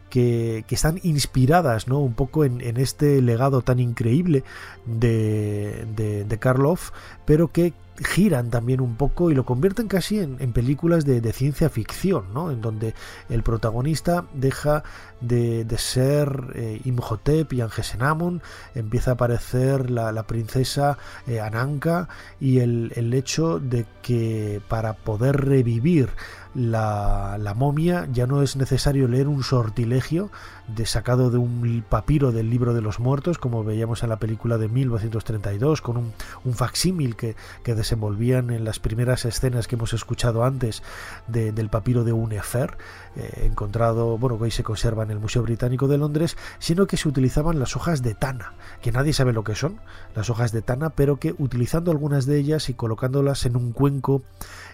que, 0.10 0.66
están 0.70 1.00
inspiradas 1.04 1.88
¿no? 1.88 2.00
un 2.00 2.14
poco 2.14 2.46
en, 2.46 2.62
este 2.78 3.22
legado 3.22 3.62
tan 3.62 3.80
increíble 3.80 4.44
de, 4.86 5.86
de, 5.96 6.24
de 6.24 6.40
Karloff, 6.40 6.92
pero 7.26 7.50
que 7.50 7.74
giran 8.04 8.50
también 8.50 8.82
un 8.82 8.96
poco 8.96 9.32
y 9.32 9.36
lo 9.36 9.46
convierten 9.46 9.88
casi 9.88 10.20
en, 10.20 10.38
películas 10.54 11.06
de, 11.06 11.22
ciencia 11.34 11.70
ficción, 11.70 12.34
¿no? 12.34 12.52
en 12.52 12.62
donde 12.62 12.94
el 13.30 13.44
protagonista 13.44 14.26
deja 14.34 14.84
de, 15.22 15.66
ser 15.78 16.52
eh, 16.56 16.82
Imhotep 16.86 17.54
y 17.54 17.62
Angesenamon, 17.62 18.42
empieza 18.76 19.12
a 19.12 19.14
aparecer 19.16 19.90
la, 19.90 20.24
princesa 20.24 20.98
eh, 21.26 21.40
Ananka 21.40 22.10
y 22.40 22.60
el, 22.60 23.14
hecho 23.14 23.60
de 23.60 23.86
que 24.02 24.62
para 24.68 24.94
poder 24.94 25.38
revivir 25.38 26.10
la, 26.54 27.54
momia 27.56 28.08
ya 28.12 28.28
no 28.28 28.42
es 28.42 28.56
necesario 28.56 29.08
leer 29.08 29.28
un 29.28 29.44
sortilegio 29.44 30.32
de 30.68 30.86
sacado 30.86 31.30
de 31.30 31.38
un 31.38 31.84
papiro 31.88 32.32
del 32.32 32.50
libro 32.50 32.74
de 32.74 32.82
los 32.82 33.00
muertos, 33.00 33.38
como 33.38 33.64
veíamos 33.64 34.04
en 34.04 34.10
la 34.10 34.18
película 34.18 34.58
de 34.58 34.68
1932, 34.68 35.82
con 35.82 35.98
un, 35.98 36.14
un 36.44 36.54
facsímil 36.54 37.16
que, 37.16 37.36
que, 37.64 37.76
desenvolvían 37.88 38.50
en 38.50 38.66
las 38.66 38.80
primeras 38.80 39.24
escenas 39.24 39.66
que 39.66 39.76
hemos 39.76 39.94
escuchado 39.94 40.44
antes 40.44 40.84
del 41.28 41.70
papiro 41.70 42.04
de 42.04 42.12
Unefer, 42.12 42.78
eh, 43.16 43.44
encontrado, 43.46 44.18
bueno, 44.18 44.38
que 44.38 44.44
hoy 44.44 44.52
se 44.52 44.64
conserva 44.64 45.04
en 45.04 45.12
el 45.12 45.20
Museo 45.20 45.42
Británico 45.42 45.88
de 45.88 45.98
Londres, 45.98 46.36
sino 46.60 46.86
que 46.86 46.98
se 46.98 47.08
utilizaban 47.08 47.60
las 47.60 47.78
hojas 47.78 48.04
de 48.04 48.14
tana, 48.14 48.54
que 48.82 48.92
nadie 48.92 49.14
sabe 49.14 49.32
lo 49.32 49.46
que 49.46 49.56
son, 49.56 49.80
las 50.16 50.30
hojas 50.30 50.52
de 50.52 50.62
tana, 50.62 50.90
pero 50.90 51.16
que 51.16 51.34
utilizando 51.38 51.90
algunas 51.92 52.26
de 52.26 52.38
ellas 52.38 52.68
y 52.68 52.74
colocándolas 52.74 53.46
en 53.46 53.56
un 53.56 53.72
cuenco 53.72 54.22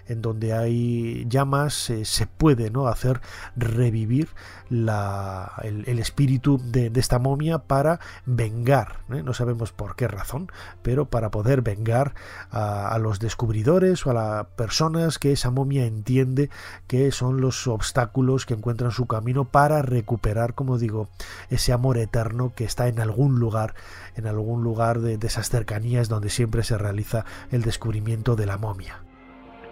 en 0.08 0.22
donde 0.22 0.54
hay 0.54 1.26
llamas, 1.30 1.90
eh, 1.90 2.06
se 2.06 2.28
puede 2.28 2.70
¿no? 2.70 2.88
hacer 2.88 3.22
revivir 3.56 4.30
la, 4.70 5.54
el, 5.62 6.00
espíritu 6.00 6.60
de, 6.64 6.92
esta 6.96 7.20
momia 7.20 7.60
para 7.60 8.00
vengar, 8.26 9.00
¿eh? 9.12 9.22
no 9.24 9.34
sabemos 9.34 9.72
por 9.72 9.96
qué 9.96 10.08
razón, 10.08 10.52
pero 10.82 11.06
para 11.06 11.32
poder 11.32 11.62
vengar 11.62 12.16
a, 12.52 12.98
los 13.00 13.20
descubridores 13.20 14.06
o 14.06 14.12
a 14.12 14.14
las 14.14 14.46
personas 14.48 15.20
que 15.20 15.32
esa 15.32 15.52
momia 15.52 15.86
entiende 15.86 16.50
que 16.88 17.12
son 17.12 17.42
los 17.42 17.68
obstáculos 17.68 18.46
que 18.46 18.54
encuentran 18.54 18.92
su 18.92 19.06
camino 19.06 19.46
para 19.46 19.82
recuperar, 19.82 20.56
como 20.56 20.78
digo, 20.78 21.10
ese 21.50 21.74
amor 21.74 21.98
eterno 21.98 22.54
que 22.56 22.64
está 22.64 22.88
en 22.88 23.00
algún 23.00 23.40
lugar, 23.40 23.76
en 24.16 24.28
algún 24.28 24.64
lugar 24.64 25.02
de 25.02 25.20
esas 25.22 25.50
cercanías 25.50 26.10
donde 26.10 26.30
siempre 26.30 26.64
se 26.64 26.78
realiza 26.78 27.26
el 27.52 27.62
descubrimiento 27.62 28.36
de 28.36 28.46
la 28.46 28.58
momia. 28.58 29.03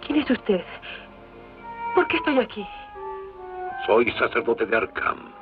¿Quién 0.06 0.20
es 0.20 0.30
usted? 0.30 0.64
¿Por 1.94 2.06
qué 2.08 2.16
estoy 2.16 2.38
aquí? 2.38 2.66
Soy 3.86 4.10
sacerdote 4.12 4.66
de 4.66 4.76
Arkham. 4.76 5.32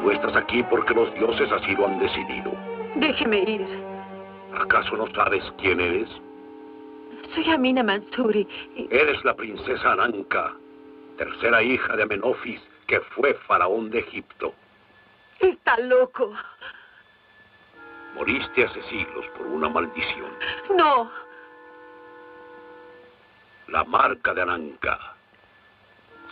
Tú 0.00 0.10
estás 0.10 0.36
aquí 0.36 0.62
porque 0.64 0.94
los 0.94 1.12
dioses 1.14 1.50
así 1.50 1.74
lo 1.74 1.86
han 1.86 1.98
decidido. 1.98 2.52
Déjeme 2.96 3.38
ir. 3.40 3.66
¿Acaso 4.58 4.96
no 4.96 5.06
sabes 5.14 5.44
quién 5.58 5.80
eres? 5.80 6.08
Soy 7.34 7.50
Amina 7.50 7.82
Mansuri. 7.82 8.46
Eres 8.90 9.22
la 9.24 9.34
princesa 9.34 9.92
Ananka, 9.92 10.52
tercera 11.16 11.62
hija 11.62 11.96
de 11.96 12.04
Amenofis, 12.04 12.60
que 12.86 13.00
fue 13.00 13.34
faraón 13.46 13.90
de 13.90 13.98
Egipto. 14.00 14.54
Está 15.40 15.78
loco. 15.80 16.32
Moriste 18.14 18.64
hace 18.64 18.82
siglos 18.84 19.26
por 19.36 19.46
una 19.46 19.68
maldición. 19.68 20.30
No. 20.76 21.10
La 23.68 23.84
marca 23.84 24.32
de 24.32 24.40
Ananka, 24.40 24.98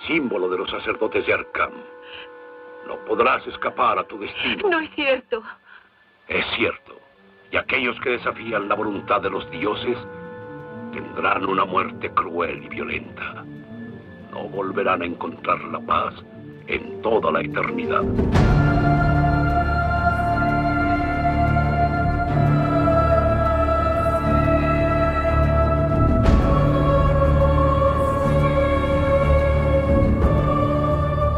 símbolo 0.07 0.49
de 0.49 0.57
los 0.57 0.71
sacerdotes 0.71 1.27
de 1.27 1.35
Arkham. 1.35 1.73
No 2.87 2.97
podrás 3.05 3.47
escapar 3.47 3.99
a 3.99 4.05
tu 4.05 4.19
destino. 4.19 4.69
No 4.71 4.81
es 4.81 4.91
cierto. 4.95 5.43
Es 6.29 6.47
cierto. 6.57 6.99
Y 7.51 7.57
aquellos 7.57 7.99
que 8.01 8.11
desafían 8.11 8.69
la 8.69 8.75
voluntad 8.75 9.21
de 9.21 9.31
los 9.31 9.51
dioses 9.51 9.99
tendrán 10.93 11.45
una 11.45 11.65
muerte 11.65 12.11
cruel 12.11 12.65
y 12.65 12.69
violenta. 12.69 13.45
No 14.31 14.45
volverán 14.49 15.03
a 15.03 15.07
encontrar 15.07 15.63
la 15.65 15.81
paz 15.81 16.15
en 16.67 17.03
toda 17.03 17.31
la 17.33 17.41
eternidad. 17.43 18.03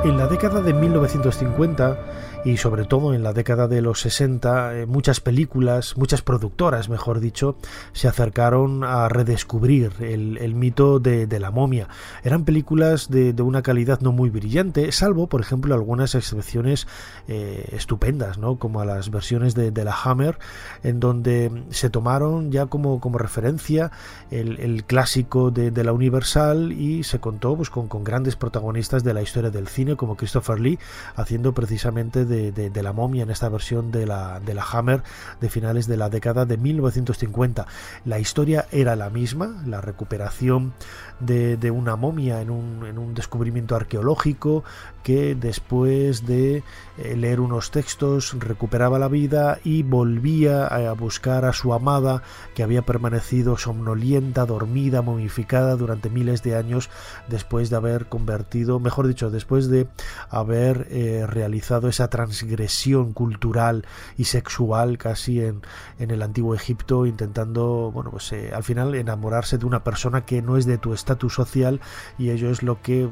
En 0.08 0.16
la 0.16 0.26
década 0.26 0.62
de 0.62 0.72
1950 0.72 1.98
y 2.44 2.56
sobre 2.56 2.84
todo 2.84 3.14
en 3.14 3.22
la 3.22 3.32
década 3.32 3.68
de 3.68 3.82
los 3.82 4.00
60 4.00 4.78
eh, 4.78 4.86
muchas 4.86 5.20
películas, 5.20 5.96
muchas 5.96 6.22
productoras 6.22 6.88
mejor 6.88 7.20
dicho, 7.20 7.56
se 7.92 8.08
acercaron 8.08 8.84
a 8.84 9.08
redescubrir 9.08 9.92
el, 10.00 10.54
mito 10.54 11.00
de, 11.00 11.26
la 11.38 11.50
momia. 11.50 11.88
Eran 12.22 12.44
películas 12.44 13.10
de, 13.10 13.34
una 13.42 13.62
calidad 13.62 14.00
no 14.00 14.12
muy 14.12 14.30
brillante, 14.30 14.90
salvo 14.92 15.26
por 15.26 15.40
ejemplo 15.40 15.74
algunas 15.74 16.14
excepciones 16.14 16.86
eh, 17.26 17.68
estupendas, 17.72 18.38
¿no? 18.38 18.56
como 18.56 18.84
las 18.84 19.10
versiones 19.10 19.54
de, 19.54 19.72
la 19.84 19.96
Hammer, 20.04 20.38
en 20.82 21.00
donde 21.00 21.50
se 21.70 21.90
tomaron 21.90 22.50
ya 22.50 22.66
como, 22.66 23.00
como 23.00 23.18
referencia 23.18 23.90
el, 24.30 24.84
clásico 24.84 25.50
de, 25.50 25.84
la 25.84 25.92
Universal 25.92 26.72
y 26.72 27.02
se 27.02 27.18
contó 27.18 27.56
pues, 27.56 27.70
con 27.70 28.04
grandes 28.04 28.36
protagonistas 28.36 29.04
de 29.04 29.14
la 29.14 29.22
historia 29.22 29.50
del 29.50 29.68
cine 29.68 29.96
como 29.96 30.16
Christopher 30.16 30.60
Lee 30.60 30.78
haciendo 31.16 31.52
precisamente 31.52 32.24
de, 32.28 32.82
la 32.82 32.92
momia 32.92 33.24
en 33.24 33.30
esta 33.30 33.48
versión 33.48 33.90
de 33.90 34.06
la, 34.06 34.40
de 34.40 34.54
la 34.54 34.62
Hammer 34.62 35.02
de 35.40 35.48
finales 35.48 35.86
de 35.86 35.96
la 35.96 36.08
década 36.08 36.44
de 36.44 36.56
1950. 36.56 37.66
La 38.04 38.18
historia 38.18 38.66
era 38.70 38.94
la 38.96 39.10
misma, 39.10 39.62
la 39.66 39.80
recuperación 39.80 40.72
de, 41.20 41.70
una 41.70 41.96
momia 41.96 42.40
en 42.40 42.50
un, 42.50 42.86
en 42.86 42.98
un, 42.98 43.14
descubrimiento 43.14 43.74
arqueológico 43.74 44.64
que 45.08 45.34
después 45.34 46.26
de 46.26 46.62
eh, 46.98 47.16
leer 47.16 47.40
unos 47.40 47.70
textos 47.70 48.36
recuperaba 48.38 48.98
la 48.98 49.08
vida 49.08 49.58
y 49.64 49.82
volvía 49.82 50.66
a 50.66 50.92
buscar 50.92 51.46
a 51.46 51.54
su 51.54 51.72
amada 51.72 52.22
que 52.54 52.62
había 52.62 52.82
permanecido 52.82 53.56
somnolienta, 53.56 54.44
dormida, 54.44 55.00
momificada 55.00 55.76
durante 55.76 56.10
miles 56.10 56.42
de 56.42 56.56
años 56.56 56.90
después 57.26 57.70
de 57.70 57.76
haber 57.76 58.10
convertido, 58.10 58.80
mejor 58.80 59.08
dicho, 59.08 59.30
después 59.30 59.70
de 59.70 59.88
haber 60.28 60.88
eh, 60.90 61.24
realizado 61.26 61.88
esa 61.88 62.08
transgresión 62.10 63.14
cultural 63.14 63.86
y 64.18 64.24
sexual 64.24 64.98
casi 64.98 65.40
en, 65.40 65.62
en 65.98 66.10
el 66.10 66.20
antiguo 66.20 66.54
Egipto 66.54 67.06
intentando, 67.06 67.90
bueno, 67.94 68.10
pues 68.10 68.30
eh, 68.32 68.50
al 68.54 68.62
final 68.62 68.94
enamorarse 68.94 69.56
de 69.56 69.64
una 69.64 69.82
persona 69.84 70.26
que 70.26 70.42
no 70.42 70.58
es 70.58 70.66
de 70.66 70.76
tu 70.76 70.92
estatus 70.92 71.32
social 71.32 71.80
y 72.18 72.28
ello 72.28 72.50
es 72.50 72.62
lo 72.62 72.82
que 72.82 73.08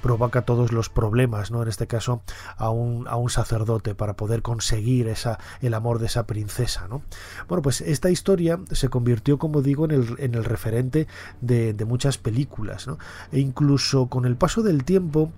provoca 0.00 0.42
todos 0.42 0.70
los 0.70 0.90
problemas, 0.90 1.23
¿no? 1.50 1.62
En 1.62 1.68
este 1.68 1.86
caso 1.86 2.22
a 2.56 2.70
un, 2.70 3.06
a 3.08 3.16
un 3.16 3.30
sacerdote 3.30 3.94
para 3.94 4.14
poder 4.14 4.42
conseguir 4.42 5.08
esa, 5.08 5.38
el 5.60 5.74
amor 5.74 5.98
de 5.98 6.06
esa 6.06 6.26
princesa, 6.26 6.86
¿no? 6.88 7.02
Bueno, 7.48 7.62
pues 7.62 7.80
esta 7.80 8.10
historia 8.10 8.60
se 8.70 8.88
convirtió, 8.88 9.38
como 9.38 9.62
digo, 9.62 9.84
en 9.84 9.90
el, 9.92 10.16
en 10.18 10.34
el 10.34 10.44
referente 10.44 11.06
de, 11.40 11.72
de 11.72 11.84
muchas 11.84 12.18
películas, 12.18 12.86
¿no? 12.86 12.98
E 13.32 13.40
incluso 13.40 14.08
con 14.08 14.24
el 14.24 14.36
paso 14.36 14.62
del 14.62 14.84
tiempo 14.84 15.32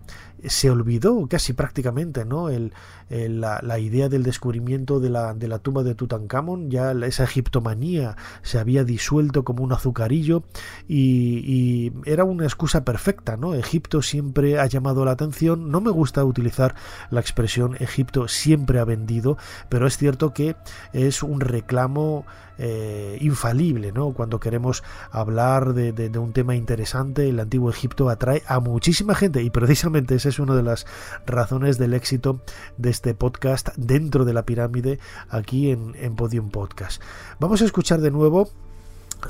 se 0.44 0.70
olvidó 0.70 1.26
casi 1.28 1.52
prácticamente 1.52 2.24
¿no? 2.24 2.48
El, 2.48 2.72
la, 3.08 3.78
idea 3.78 4.08
del 4.08 4.22
descubrimiento 4.22 5.00
de 5.00 5.10
la, 5.10 5.34
de 5.34 5.48
la 5.48 5.58
tumba 5.58 5.82
de 5.82 5.94
Tutankamón, 5.94 6.70
ya 6.70 6.92
esa 6.92 7.24
egiptomanía 7.24 8.16
se 8.42 8.58
había 8.58 8.84
disuelto 8.84 9.44
como 9.44 9.62
un 9.62 9.72
azucarillo 9.72 10.44
y, 10.88 11.92
era 12.04 12.24
una 12.24 12.44
excusa 12.44 12.84
perfecta. 12.84 13.36
¿no? 13.36 13.54
Egipto 13.54 14.02
siempre 14.02 14.58
ha 14.58 14.66
llamado 14.66 15.04
la 15.04 15.12
atención, 15.12 15.70
no 15.70 15.80
me 15.80 15.90
gusta 15.90 16.24
utilizar 16.24 16.74
la 17.10 17.20
expresión 17.20 17.76
Egipto 17.78 18.28
siempre 18.28 18.78
ha 18.78 18.84
vendido, 18.84 19.36
pero 19.68 19.86
es 19.86 19.96
cierto 19.96 20.32
que 20.32 20.56
es 20.92 21.22
un 21.22 21.40
reclamo 21.40 22.26
eh, 22.58 23.18
infalible, 23.20 23.92
¿no? 23.92 24.12
Cuando 24.12 24.40
queremos 24.40 24.82
hablar 25.10 25.74
de, 25.74 26.18
un 26.18 26.32
tema 26.32 26.54
interesante, 26.54 27.28
el 27.28 27.40
antiguo 27.40 27.70
Egipto 27.70 28.08
atrae 28.08 28.42
a 28.46 28.60
muchísima 28.60 29.14
gente 29.14 29.42
y 29.42 29.50
precisamente 29.50 30.14
esa 30.14 30.28
es 30.28 30.38
una 30.38 30.54
de 30.54 30.62
las 30.62 30.86
razones 31.26 31.78
del 31.78 31.94
éxito 31.94 32.40
de 32.76 32.90
este 32.90 33.14
podcast 33.14 33.70
dentro 33.76 34.24
de 34.24 34.34
la 34.34 34.44
pirámide 34.44 34.98
aquí 35.28 35.70
en, 35.70 35.94
en 35.96 36.16
Podium 36.16 36.50
Podcast. 36.50 37.02
Vamos 37.40 37.62
a 37.62 37.64
escuchar 37.64 38.00
de 38.00 38.10
nuevo 38.10 38.65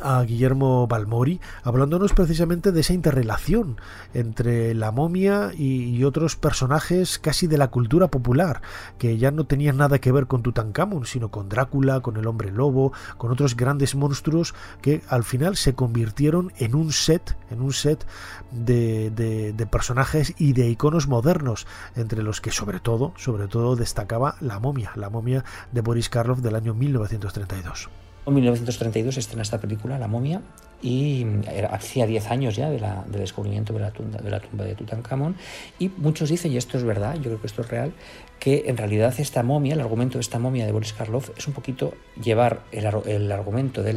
a 0.02 0.22
Guillermo 0.22 0.86
Balmori, 0.86 1.40
hablándonos 1.62 2.12
precisamente 2.12 2.72
de 2.72 2.80
esa 2.80 2.92
interrelación 2.92 3.80
entre 4.14 4.74
la 4.74 4.90
momia 4.90 5.52
y, 5.56 5.96
otros 6.06 6.36
personajes 6.36 7.18
casi 7.18 7.48
de 7.48 7.58
la 7.58 7.68
cultura 7.68 8.08
popular, 8.08 8.62
que 8.96 9.18
ya 9.18 9.32
no 9.32 9.44
tenían 9.44 9.76
nada 9.76 9.98
que 9.98 10.12
ver 10.12 10.26
con 10.26 10.42
Tutankamón, 10.42 11.04
sino 11.04 11.30
con 11.30 11.48
Drácula, 11.48 12.00
con 12.00 12.16
el 12.16 12.28
hombre 12.28 12.52
lobo, 12.52 12.92
con 13.16 13.32
otros 13.32 13.56
grandes 13.56 13.96
monstruos 13.96 14.54
que 14.82 15.02
al 15.08 15.24
final 15.24 15.56
se 15.56 15.74
convirtieron 15.74 16.52
en 16.58 16.76
un 16.76 16.92
set, 16.92 17.36
en 17.50 17.60
un 17.60 17.72
set 17.72 18.06
de, 18.52 19.10
de 19.10 19.66
personajes 19.66 20.34
y 20.38 20.52
de 20.52 20.68
iconos 20.68 21.08
modernos, 21.08 21.66
entre 21.96 22.22
los 22.22 22.40
que 22.40 22.52
sobre 22.52 22.78
todo, 22.78 23.12
sobre 23.16 23.48
todo 23.48 23.74
destacaba 23.74 24.36
la 24.40 24.60
momia, 24.60 24.92
la 24.94 25.10
momia 25.10 25.44
de 25.72 25.80
Boris 25.80 26.08
Karloff 26.08 26.40
del 26.40 26.54
año 26.54 26.74
1932. 26.74 28.05
En 28.26 28.34
1932 28.34 29.16
estrena 29.18 29.42
esta 29.42 29.60
película, 29.60 29.98
La 29.98 30.08
momia, 30.08 30.42
y 30.82 31.24
hacía 31.70 32.06
10 32.06 32.30
años 32.30 32.56
ya 32.56 32.68
del 32.68 32.84
descubrimiento 33.12 33.72
de 33.72 33.80
la, 33.80 33.92
tumba, 33.92 34.18
de 34.18 34.30
la 34.30 34.40
tumba 34.40 34.64
de 34.64 34.74
Tutankamón. 34.74 35.36
Y 35.78 35.88
muchos 35.88 36.28
dicen, 36.28 36.52
y 36.52 36.56
esto 36.56 36.76
es 36.76 36.84
verdad, 36.84 37.14
yo 37.14 37.22
creo 37.22 37.40
que 37.40 37.46
esto 37.46 37.62
es 37.62 37.68
real, 37.68 37.92
que 38.40 38.64
en 38.66 38.76
realidad 38.76 39.14
esta 39.18 39.42
momia, 39.42 39.74
el 39.74 39.80
argumento 39.80 40.18
de 40.18 40.22
esta 40.22 40.38
momia 40.38 40.66
de 40.66 40.72
Boris 40.72 40.92
Karloff, 40.92 41.30
es 41.36 41.46
un 41.46 41.54
poquito 41.54 41.94
llevar 42.20 42.62
el, 42.72 43.30
argumento 43.30 43.82
de 43.82 43.94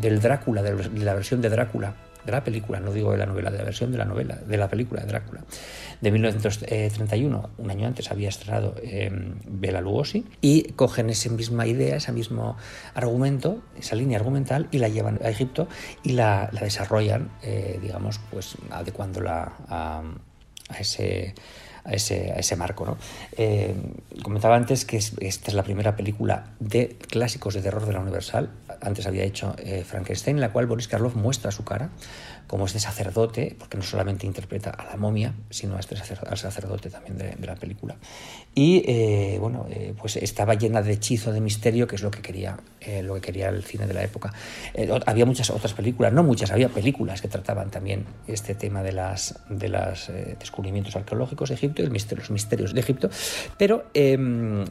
del 0.00 0.20
Drácula, 0.20 0.62
de 0.62 1.04
la 1.04 1.14
versión 1.14 1.40
de 1.40 1.48
Drácula 1.48 1.94
de 2.24 2.32
la 2.32 2.44
película, 2.44 2.80
no 2.80 2.92
digo 2.92 3.12
de 3.12 3.18
la 3.18 3.26
novela, 3.26 3.50
de 3.50 3.58
la 3.58 3.64
versión 3.64 3.92
de 3.92 3.98
la 3.98 4.04
novela, 4.04 4.36
de 4.36 4.56
la 4.56 4.68
película 4.68 5.02
de 5.02 5.08
Drácula, 5.08 5.44
de 6.00 6.10
1931, 6.10 7.50
un 7.58 7.70
año 7.70 7.86
antes 7.86 8.10
había 8.10 8.28
estrenado 8.28 8.74
eh, 8.82 9.10
Bela 9.46 9.80
Lugosi, 9.80 10.24
y 10.40 10.64
cogen 10.72 11.10
esa 11.10 11.30
misma 11.30 11.66
idea, 11.66 11.96
ese 11.96 12.12
mismo 12.12 12.56
argumento, 12.94 13.62
esa 13.78 13.96
línea 13.96 14.18
argumental, 14.18 14.68
y 14.70 14.78
la 14.78 14.88
llevan 14.88 15.18
a 15.24 15.30
Egipto 15.30 15.68
y 16.02 16.12
la, 16.12 16.50
desarrollan, 16.52 17.30
eh, 17.42 17.78
digamos, 17.80 18.20
pues 18.30 18.56
adecuándola 18.70 19.52
a, 19.68 20.02
a 20.68 20.78
ese 20.78 21.34
a 21.84 21.92
ese, 21.92 22.32
ese 22.38 22.56
marco. 22.56 22.84
¿no? 22.84 22.96
Eh, 23.36 23.74
comentaba 24.22 24.56
antes 24.56 24.84
que 24.84 24.96
esta 24.96 25.20
es 25.20 25.54
la 25.54 25.62
primera 25.62 25.96
película 25.96 26.46
de 26.60 26.96
clásicos 27.08 27.54
de 27.54 27.62
terror 27.62 27.86
de 27.86 27.92
la 27.92 28.00
Universal. 28.00 28.50
Antes 28.80 29.06
había 29.06 29.24
hecho 29.24 29.54
eh, 29.58 29.84
Frankenstein, 29.84 30.36
en 30.36 30.40
la 30.40 30.52
cual 30.52 30.66
Boris 30.66 30.88
Karloff 30.88 31.14
muestra 31.14 31.50
su 31.50 31.64
cara 31.64 31.90
como 32.46 32.66
este 32.66 32.80
sacerdote, 32.80 33.56
porque 33.58 33.78
no 33.78 33.82
solamente 33.82 34.26
interpreta 34.26 34.70
a 34.70 34.84
la 34.84 34.96
momia, 34.96 35.32
sino 35.48 35.76
a 35.76 35.80
este 35.80 35.96
al 36.26 36.36
sacerdote 36.36 36.90
también 36.90 37.16
de, 37.16 37.34
la 37.46 37.54
película. 37.54 37.96
Y 38.54 38.84
eh, 38.86 39.38
bueno, 39.40 39.66
eh, 39.70 39.94
pues 39.98 40.16
estaba 40.16 40.54
llena 40.54 40.82
de 40.82 40.92
hechizo, 40.92 41.32
de 41.32 41.40
misterio, 41.40 41.86
que 41.86 41.96
es 41.96 42.02
lo 42.02 42.10
que 42.10 42.20
quería, 42.20 42.58
eh, 42.82 43.02
lo 43.02 43.14
que 43.14 43.22
quería 43.22 43.48
el 43.48 43.64
cine 43.64 43.86
de 43.86 43.94
la 43.94 44.02
época. 44.02 44.32
había 45.06 45.24
muchas 45.24 45.48
otras 45.48 45.72
películas, 45.72 46.12
no 46.12 46.22
muchas, 46.22 46.50
había 46.50 46.68
películas 46.68 47.22
que 47.22 47.28
trataban 47.28 47.70
también 47.70 48.04
este 48.26 48.54
tema 48.54 48.82
de 48.82 48.92
las 48.92 49.40
de 49.48 49.68
los 49.68 50.10
descubrimientos 50.38 50.96
arqueológicos 50.96 51.48
de 51.48 51.54
Egipto 51.54 51.82
y 51.82 51.86
los 51.86 52.30
misterios 52.30 52.74
de 52.74 52.80
Egipto, 52.80 53.08
pero 53.56 53.86
em, 53.94 54.64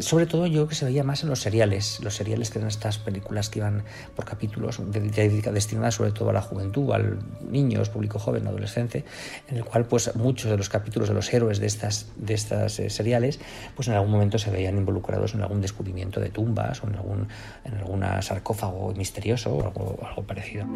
sobre 0.00 0.26
todo 0.26 0.46
yo 0.46 0.52
creo 0.52 0.68
que 0.68 0.74
se 0.74 0.84
veía 0.84 1.02
más 1.02 1.22
en 1.22 1.30
los 1.30 1.40
seriales, 1.40 2.00
los 2.02 2.14
seriales 2.14 2.50
que 2.50 2.58
eran 2.58 2.68
estas 2.68 2.98
películas 2.98 3.48
que 3.48 3.60
iban 3.60 3.84
por 4.14 4.26
capítulos 4.26 4.80
destinadas 4.90 5.94
sobre 5.94 6.12
todo 6.12 6.30
a 6.30 6.32
la 6.32 6.42
juventud 6.42 6.92
al 6.92 7.18
niños, 7.50 7.88
público 7.88 8.18
joven, 8.18 8.46
adolescente, 8.46 9.04
en 9.48 9.56
el 9.56 9.64
cual 9.64 9.86
pues 9.86 10.14
muchos 10.16 10.50
de 10.50 10.58
los 10.58 10.68
capítulos 10.68 11.08
de 11.08 11.14
los 11.14 11.32
héroes 11.32 11.58
de 11.58 11.66
estas, 11.66 12.08
de 12.16 12.34
estas 12.34 12.81
eh, 12.86 12.90
seriales 12.90 13.40
pues 13.74 13.88
en 13.88 13.94
algún 13.94 14.10
momento 14.10 14.38
se 14.38 14.50
veían 14.50 14.76
involucrados 14.76 15.34
en 15.34 15.42
algún 15.42 15.60
descubrimiento 15.60 16.20
de 16.20 16.28
tumbas 16.28 16.82
o 16.82 16.88
en 16.88 16.96
algún 16.96 17.28
en 17.64 17.74
algún 17.74 18.04
sarcófago 18.22 18.92
misterioso 18.94 19.54
o 19.54 19.62
algo, 19.62 19.98
algo 20.02 20.22
parecido. 20.22 20.66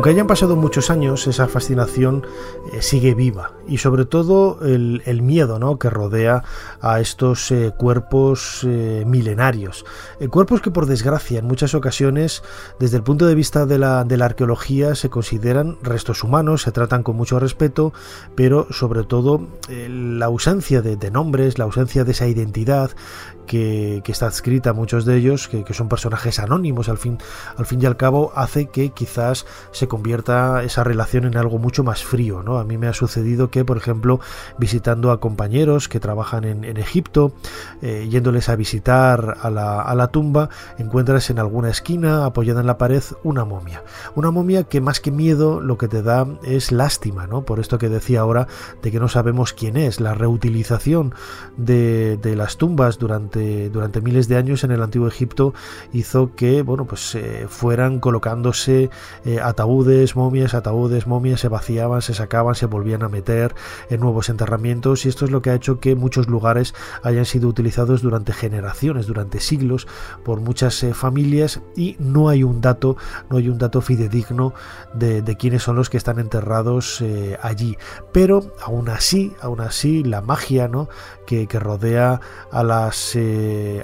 Aunque 0.00 0.12
hayan 0.12 0.26
pasado 0.26 0.56
muchos 0.56 0.88
años, 0.88 1.26
esa 1.26 1.46
fascinación 1.46 2.24
eh, 2.72 2.80
sigue 2.80 3.12
viva 3.12 3.52
y 3.68 3.76
sobre 3.76 4.06
todo 4.06 4.58
el, 4.64 5.20
miedo 5.20 5.58
¿no? 5.58 5.78
que 5.78 5.90
rodea 5.90 6.42
a 6.80 7.00
estos 7.00 7.50
eh, 7.50 7.74
cuerpos 7.76 8.64
eh, 8.66 9.04
milenarios. 9.06 9.84
cuerpos 10.30 10.62
que 10.62 10.70
por 10.70 10.86
desgracia 10.86 11.40
en 11.40 11.44
muchas 11.44 11.74
ocasiones 11.74 12.42
desde 12.78 12.96
el 12.96 13.02
punto 13.02 13.26
de 13.26 13.34
vista 13.34 13.66
de 13.66 13.76
la, 13.76 14.00
arqueología 14.00 14.94
se 14.94 15.10
consideran 15.10 15.76
restos 15.82 16.24
humanos, 16.24 16.62
se 16.62 16.72
tratan 16.72 17.02
con 17.02 17.16
mucho 17.16 17.38
respeto, 17.38 17.92
pero 18.34 18.68
sobre 18.70 19.04
todo 19.04 19.48
la 19.68 20.24
ausencia 20.24 20.80
de, 20.80 20.96
de 20.96 21.10
nombres, 21.10 21.58
la 21.58 21.66
ausencia 21.66 22.04
de 22.04 22.12
esa 22.12 22.26
identidad 22.26 22.92
que, 23.50 24.02
está 24.06 24.26
adscrita 24.26 24.70
a 24.70 24.72
muchos 24.72 25.04
de 25.04 25.16
ellos, 25.16 25.48
que, 25.48 25.74
son 25.74 25.88
personajes 25.88 26.38
anónimos 26.38 26.88
al 26.88 26.98
fin, 26.98 27.18
al 27.56 27.66
fin 27.66 27.82
y 27.82 27.86
al 27.86 27.96
cabo, 27.96 28.32
hace 28.36 28.66
que 28.66 28.90
quizás 28.90 29.44
se 29.72 29.88
convierta 29.90 30.62
esa 30.62 30.84
relación 30.84 31.24
en 31.24 31.36
algo 31.36 31.58
mucho 31.58 31.84
más 31.84 32.02
frío. 32.04 32.42
¿no? 32.42 32.58
A 32.58 32.64
mí 32.64 32.78
me 32.78 32.86
ha 32.86 32.94
sucedido 32.94 33.50
que, 33.50 33.64
por 33.66 33.76
ejemplo, 33.76 34.20
visitando 34.56 35.10
a 35.10 35.20
compañeros 35.20 35.88
que 35.88 36.00
trabajan 36.00 36.44
en, 36.44 36.70
Egipto, 36.76 37.32
eh, 37.82 38.06
yéndoles 38.08 38.48
a 38.48 38.56
visitar 38.56 39.36
a 39.42 39.50
la, 39.50 40.08
tumba, 40.08 40.48
encuentras 40.78 41.28
en 41.28 41.38
alguna 41.40 41.68
esquina, 41.68 42.24
apoyada 42.24 42.60
en 42.60 42.66
la 42.66 42.78
pared, 42.78 43.02
una 43.24 43.44
momia. 43.44 43.82
Una 44.14 44.30
momia 44.30 44.64
que 44.64 44.80
más 44.80 45.00
que 45.00 45.10
miedo 45.10 45.60
lo 45.60 45.76
que 45.76 45.88
te 45.88 46.02
da 46.02 46.26
es 46.44 46.70
lástima, 46.70 47.26
¿no? 47.26 47.42
Por 47.42 47.58
esto 47.58 47.78
que 47.78 47.88
decía 47.88 48.20
ahora 48.20 48.46
de 48.82 48.92
que 48.92 49.00
no 49.00 49.08
sabemos 49.08 49.52
quién 49.52 49.76
es, 49.76 50.00
la 50.00 50.14
reutilización 50.14 51.14
de, 51.56 52.18
las 52.36 52.56
tumbas 52.56 52.98
durante 52.98 53.68
durante, 53.70 54.00
miles 54.00 54.28
de 54.28 54.36
años 54.36 54.62
en 54.62 54.70
el 54.70 54.82
antiguo 54.82 55.08
Egipto 55.08 55.52
hizo 55.92 56.34
que 56.36 56.62
bueno 56.62 56.84
pues 56.84 57.16
eh, 57.16 57.46
fueran 57.48 57.98
colocándose 57.98 58.88
eh, 59.24 59.40
ataúdes, 59.42 59.79
momias, 60.14 60.54
ataúdes, 60.54 61.06
momias, 61.06 61.40
se 61.40 61.48
vaciaban, 61.48 62.02
se 62.02 62.14
sacaban, 62.14 62.54
se 62.54 62.66
volvían 62.66 63.02
a 63.02 63.08
meter 63.08 63.54
en 63.88 64.00
nuevos 64.00 64.28
enterramientos 64.28 65.04
y 65.04 65.08
esto 65.08 65.24
es 65.24 65.30
lo 65.30 65.42
que 65.42 65.50
ha 65.50 65.54
hecho 65.54 65.80
que 65.80 65.94
muchos 65.94 66.28
lugares 66.28 66.74
hayan 67.02 67.24
sido 67.24 67.48
utilizados 67.48 68.02
durante 68.02 68.32
generaciones, 68.32 69.06
durante 69.06 69.40
siglos 69.40 69.86
por 70.24 70.40
muchas 70.40 70.82
eh, 70.82 70.94
familias 70.94 71.60
y 71.76 71.96
no 71.98 72.28
hay 72.28 72.42
un 72.42 72.60
dato, 72.60 72.96
no 73.30 73.38
hay 73.38 73.48
un 73.48 73.58
dato 73.58 73.80
fidedigno 73.80 74.52
de, 74.94 75.20
quiénes 75.38 75.62
son 75.62 75.76
los 75.76 75.88
que 75.88 75.96
están 75.96 76.18
enterrados 76.18 77.02
allí. 77.40 77.78
Pero 78.12 78.52
aún 78.62 78.88
así, 78.88 79.32
aún 79.40 79.60
así 79.60 80.02
la 80.02 80.20
magia 80.20 80.68
¿no? 80.68 80.88
que, 81.26 81.46
que 81.46 81.58
rodea 81.58 82.20
a 82.50 82.64
las 82.64 83.16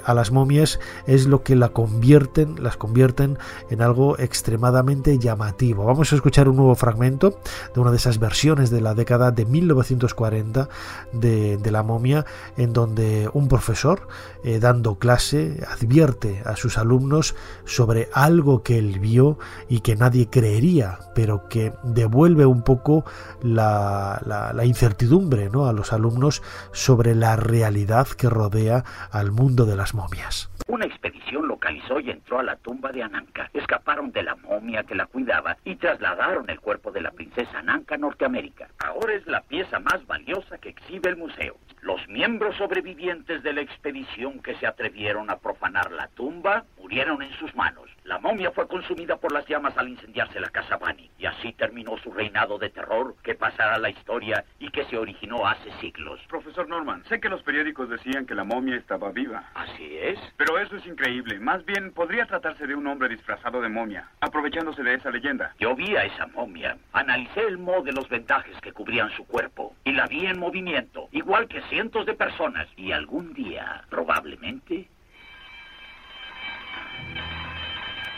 a 0.03 0.13
las 0.13 0.31
momias 0.31 0.79
es 1.05 1.25
lo 1.25 1.43
que 1.43 1.55
la 1.55 1.69
convierten, 1.69 2.61
las 2.61 2.77
convierten 2.77 3.37
en 3.69 3.81
algo 3.81 4.17
extremadamente 4.19 5.17
llamativo. 5.17 5.86
Vamos 5.87 6.11
a 6.11 6.15
escuchar 6.15 6.49
un 6.49 6.57
nuevo 6.57 6.75
fragmento 6.75 7.39
de 7.73 7.79
una 7.79 7.91
de 7.91 7.95
esas 7.95 8.19
versiones 8.19 8.69
de 8.69 8.81
la 8.81 8.93
década 8.93 9.31
de 9.31 9.45
1940 9.45 10.67
de, 11.13 11.71
la 11.71 11.81
momia, 11.81 12.25
en 12.57 12.73
donde 12.73 13.29
un 13.31 13.47
profesor, 13.47 14.09
eh, 14.43 14.59
dando 14.59 14.99
clase, 14.99 15.63
advierte 15.65 16.41
a 16.45 16.57
sus 16.57 16.77
alumnos 16.77 17.37
sobre 17.63 18.09
algo 18.13 18.63
que 18.63 18.77
él 18.77 18.99
vio 18.99 19.39
y 19.69 19.79
que 19.79 19.95
nadie 19.95 20.29
creería, 20.29 20.99
pero 21.15 21.47
que 21.47 21.71
devuelve 21.83 22.45
un 22.45 22.63
poco 22.63 23.05
la, 23.41 24.51
incertidumbre 24.65 25.49
¿no? 25.49 25.67
a 25.67 25.73
los 25.73 25.93
alumnos 25.93 26.43
sobre 26.73 27.15
la 27.15 27.37
realidad 27.37 28.07
que 28.07 28.29
rodea 28.29 28.83
al 29.09 29.31
mundo 29.31 29.65
de 29.65 29.77
las 29.77 29.93
momias. 29.93 30.49
Una 30.67 30.85
expedición 30.85 31.47
localizó 31.47 32.01
y 32.01 32.09
entró 32.09 32.39
a 32.39 32.43
la 32.43 32.57
tumba 32.57 32.91
de 32.91 33.01
Ananka. 33.01 33.49
Escaparon 33.53 34.11
de 34.11 34.23
la 34.23 34.35
momia 34.35 34.83
que 34.83 34.95
la 34.95 35.05
cuidaba 35.05 35.55
y 35.63 35.76
trasladaron 35.77 36.49
el 36.49 36.59
cuerpo 36.59 36.91
de 36.91 37.01
la 37.01 37.11
princesa 37.11 37.59
Ananka 37.59 37.95
a 37.95 37.97
Norteamérica. 37.97 38.69
Ahora 38.79 39.13
es 39.13 39.25
la 39.27 39.41
pieza 39.41 39.79
más 39.79 40.05
valiosa 40.05 40.57
que 40.57 40.69
exhibe 40.69 41.09
el 41.09 41.17
museo. 41.17 41.57
Los 41.81 42.07
miembros 42.07 42.55
sobrevivientes 42.57 43.43
de 43.43 43.53
la 43.53 43.61
expedición 43.61 44.39
que 44.39 44.55
se 44.55 44.67
atrevieron 44.67 45.29
a 45.29 45.37
profanar 45.37 45.91
la 45.91 46.07
tumba 46.09 46.65
murieron 46.77 47.21
en 47.21 47.31
sus 47.33 47.55
manos. 47.55 47.89
La 48.07 48.19
momia 48.19 48.51
fue 48.51 48.69
consumida 48.69 49.17
por 49.17 49.33
las 49.33 49.45
llamas 49.47 49.77
al 49.77 49.89
incendiarse 49.89 50.39
la 50.39 50.49
casa 50.49 50.77
Bani, 50.77 51.11
y 51.19 51.25
así 51.25 51.51
terminó 51.51 51.97
su 51.97 52.09
reinado 52.09 52.57
de 52.57 52.69
terror 52.69 53.15
que 53.21 53.35
pasará 53.35 53.75
a 53.75 53.79
la 53.79 53.89
historia 53.89 54.45
y 54.59 54.69
que 54.71 54.85
se 54.85 54.97
originó 54.97 55.45
hace 55.45 55.69
siglos. 55.81 56.21
Profesor 56.29 56.69
Norman, 56.69 57.03
sé 57.09 57.19
que 57.19 57.27
los 57.27 57.43
periódicos 57.43 57.89
decían 57.89 58.25
que 58.25 58.33
la 58.33 58.45
momia 58.45 58.77
estaba 58.77 59.11
viva. 59.11 59.49
Así 59.55 59.97
es. 59.97 60.17
Pero 60.37 60.57
eso 60.57 60.77
es 60.77 60.85
increíble. 60.85 61.37
Más 61.41 61.65
bien, 61.65 61.91
podría 61.91 62.25
tratarse 62.25 62.65
de 62.65 62.75
un 62.75 62.87
hombre 62.87 63.09
disfrazado 63.09 63.59
de 63.59 63.67
momia, 63.67 64.09
aprovechándose 64.21 64.83
de 64.83 64.93
esa 64.93 65.11
leyenda. 65.11 65.53
Yo 65.59 65.75
vi 65.75 65.97
a 65.97 66.05
esa 66.05 66.27
momia, 66.27 66.77
analicé 66.93 67.41
el 67.41 67.57
modo 67.57 67.81
de 67.81 67.91
los 67.91 68.07
vendajes 68.07 68.55
que 68.61 68.71
cubrían 68.71 69.09
su 69.17 69.27
cuerpo, 69.27 69.75
y 69.83 69.91
la 69.91 70.07
vi 70.07 70.27
en 70.27 70.39
movimiento, 70.39 71.09
igual 71.11 71.49
que 71.49 71.61
cientos 71.63 72.05
de 72.05 72.13
personas, 72.13 72.69
y 72.77 72.93
algún 72.93 73.33
día, 73.33 73.83
probablemente, 73.89 74.87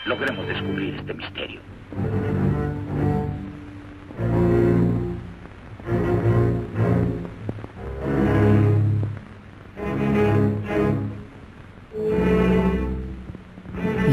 logremos 0.04 0.46
descubrir 0.46 0.94
este 0.94 1.14
misterio. 1.14 1.60